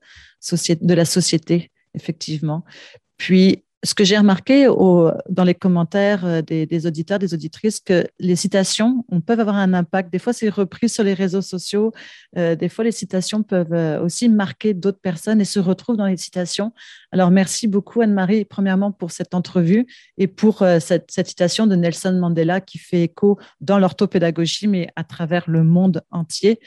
de 0.53 0.95
la 0.95 1.05
société, 1.05 1.71
effectivement. 1.95 2.65
Puis 3.17 3.65
ce 3.85 3.95
que 3.95 4.03
j'ai 4.03 4.19
remarqué 4.19 4.67
dans 4.67 5.45
les 5.45 5.55
commentaires 5.55 6.25
euh, 6.25 6.43
des, 6.43 6.87
auditeurs, 6.87 7.19
des 7.19 7.33
auditrices, 7.33 7.79
que 7.79 8.07
les 8.19 8.35
citations 8.35 9.05
on, 9.09 9.21
peuvent 9.21 9.39
avoir 9.39 9.57
un 9.57 9.73
impact. 9.73 10.13
Des 10.13 10.19
fois, 10.19 10.33
c'est 10.33 10.49
repris 10.49 10.89
sur 10.89 11.05
les 11.05 11.15
réseaux 11.15 11.43
sociaux. 11.43 11.93
Euh, 12.37 12.57
des 12.57 12.69
fois, 12.69 12.85
les 12.85 12.93
citations 12.93 13.43
peuvent 13.43 13.73
euh, 13.73 14.03
aussi 14.03 14.29
marquer 14.29 14.75
d'autres 14.75 15.01
personnes 15.01 15.41
et 15.41 15.45
se 15.45 15.61
retrouvent 15.61 15.97
dans 15.97 16.07
les 16.07 16.17
citations. 16.17 16.73
Alors, 17.13 17.31
merci 17.31 17.69
beaucoup, 17.69 18.01
Anne-Marie, 18.01 18.45
premièrement, 18.45 18.91
pour 18.91 19.13
cette 19.13 19.35
entrevue 19.35 19.87
et 20.17 20.27
pour 20.27 20.59
cette, 20.81 21.11
cette, 21.11 21.29
citation 21.29 21.67
de 21.67 21.77
Nelson 21.77 22.13
Mandela 22.13 22.61
qui 22.61 22.79
fait 22.79 23.03
écho 23.03 23.39
dans 23.61 23.79
l'orthopédagogie, 23.79 24.67
mais 24.67 24.89
à 24.97 25.05
travers 25.05 25.49
le 25.49 25.63
monde 25.63 26.03
entier. 26.11 26.59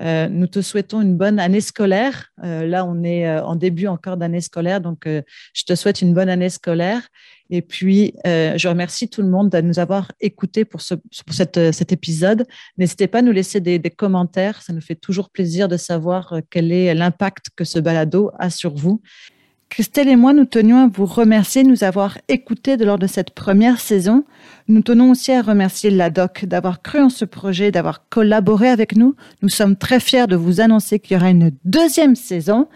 Euh, 0.00 0.28
nous 0.28 0.46
te 0.46 0.60
souhaitons 0.60 1.00
une 1.00 1.16
bonne 1.16 1.38
année 1.38 1.60
scolaire. 1.60 2.28
Euh, 2.44 2.66
là, 2.66 2.84
on 2.84 3.02
est 3.02 3.28
en 3.40 3.56
début 3.56 3.86
encore 3.86 4.16
d'année 4.16 4.40
scolaire, 4.40 4.80
donc 4.80 5.06
je 5.06 5.64
te 5.64 5.74
souhaite 5.74 6.02
une 6.02 6.14
bonne 6.14 6.28
année 6.28 6.50
scolaire. 6.50 7.08
Et 7.50 7.62
puis, 7.62 8.12
je 8.24 8.68
remercie 8.68 9.08
tout 9.08 9.22
le 9.22 9.28
monde 9.28 9.48
de 9.48 9.60
nous 9.60 9.78
avoir 9.78 10.12
écoutés 10.20 10.64
pour, 10.66 10.82
ce, 10.82 10.94
pour 10.94 11.34
cet 11.34 11.92
épisode. 11.92 12.44
N'hésitez 12.76 13.06
pas 13.06 13.20
à 13.20 13.22
nous 13.22 13.32
laisser 13.32 13.60
des, 13.60 13.78
des, 13.78 13.90
commentaires. 13.90 14.60
Ça 14.60 14.72
nous 14.72 14.82
fait 14.82 14.94
toujours 14.94 15.30
plaisir 15.30 15.66
de 15.66 15.78
savoir 15.78 16.34
quel 16.50 16.72
est 16.72 16.94
l'impact 16.94 17.46
que 17.56 17.64
ce 17.64 17.78
balado 17.78 18.30
a 18.38 18.50
sur 18.50 18.74
vous. 18.74 19.00
Christelle 19.70 20.08
et 20.08 20.16
moi, 20.16 20.32
nous 20.32 20.46
tenions 20.46 20.84
à 20.84 20.88
vous 20.88 21.04
remercier 21.04 21.62
de 21.62 21.68
nous 21.68 21.84
avoir 21.84 22.18
écoutés 22.28 22.76
lors 22.78 22.98
de 22.98 23.06
cette 23.06 23.30
première 23.30 23.80
saison. 23.80 24.24
Nous 24.66 24.80
tenons 24.80 25.10
aussi 25.10 25.30
à 25.30 25.42
remercier 25.42 25.90
l'ADOC 25.90 26.46
d'avoir 26.46 26.80
cru 26.80 27.00
en 27.00 27.10
ce 27.10 27.24
projet, 27.26 27.70
d'avoir 27.70 28.08
collaboré 28.08 28.68
avec 28.68 28.96
nous. 28.96 29.14
Nous 29.42 29.50
sommes 29.50 29.76
très 29.76 30.00
fiers 30.00 30.26
de 30.26 30.36
vous 30.36 30.60
annoncer 30.60 30.98
qu'il 30.98 31.16
y 31.16 31.20
aura 31.20 31.30
une 31.30 31.52
deuxième 31.64 32.16
saison 32.16 32.66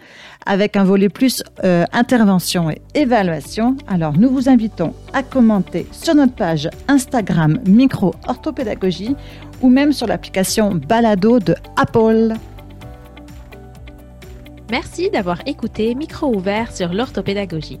avec 0.45 0.77
un 0.77 0.83
volet 0.83 1.09
plus 1.09 1.43
euh, 1.63 1.85
intervention 1.93 2.69
et 2.69 2.81
évaluation. 2.93 3.75
Alors, 3.87 4.17
nous 4.17 4.29
vous 4.29 4.47
invitons 4.47 4.93
à 5.13 5.23
commenter 5.23 5.87
sur 5.91 6.13
notre 6.13 6.35
page 6.35 6.69
Instagram 6.87 7.59
Micro 7.65 8.13
Orthopédagogie 8.27 9.15
ou 9.61 9.69
même 9.69 9.93
sur 9.93 10.05
l'application 10.05 10.75
Balado 10.75 11.39
de 11.39 11.55
Apple. 11.75 12.35
Merci 14.73 15.11
d'avoir 15.11 15.37
écouté 15.45 15.93
Micro 15.93 16.35
ouvert 16.35 16.75
sur 16.75 16.93
l'orthopédagogie. 16.93 17.79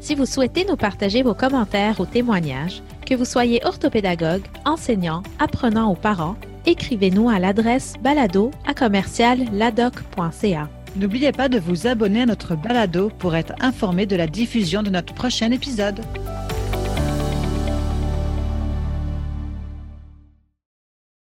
Si 0.00 0.14
vous 0.14 0.24
souhaitez 0.24 0.64
nous 0.64 0.76
partager 0.76 1.24
vos 1.24 1.34
commentaires 1.34 1.98
ou 1.98 2.06
témoignages, 2.06 2.80
que 3.04 3.16
vous 3.16 3.24
soyez 3.24 3.60
orthopédagogue, 3.64 4.44
enseignant, 4.64 5.24
apprenant 5.40 5.90
ou 5.90 5.96
parent, 5.96 6.36
écrivez-nous 6.64 7.28
à 7.28 7.40
l'adresse 7.40 7.94
balado 8.00 8.52
N'oubliez 10.94 11.32
pas 11.32 11.48
de 11.48 11.58
vous 11.58 11.88
abonner 11.88 12.22
à 12.22 12.26
notre 12.26 12.54
balado 12.54 13.10
pour 13.18 13.34
être 13.34 13.54
informé 13.58 14.06
de 14.06 14.14
la 14.14 14.28
diffusion 14.28 14.84
de 14.84 14.90
notre 14.90 15.14
prochain 15.14 15.50
épisode. 15.50 16.00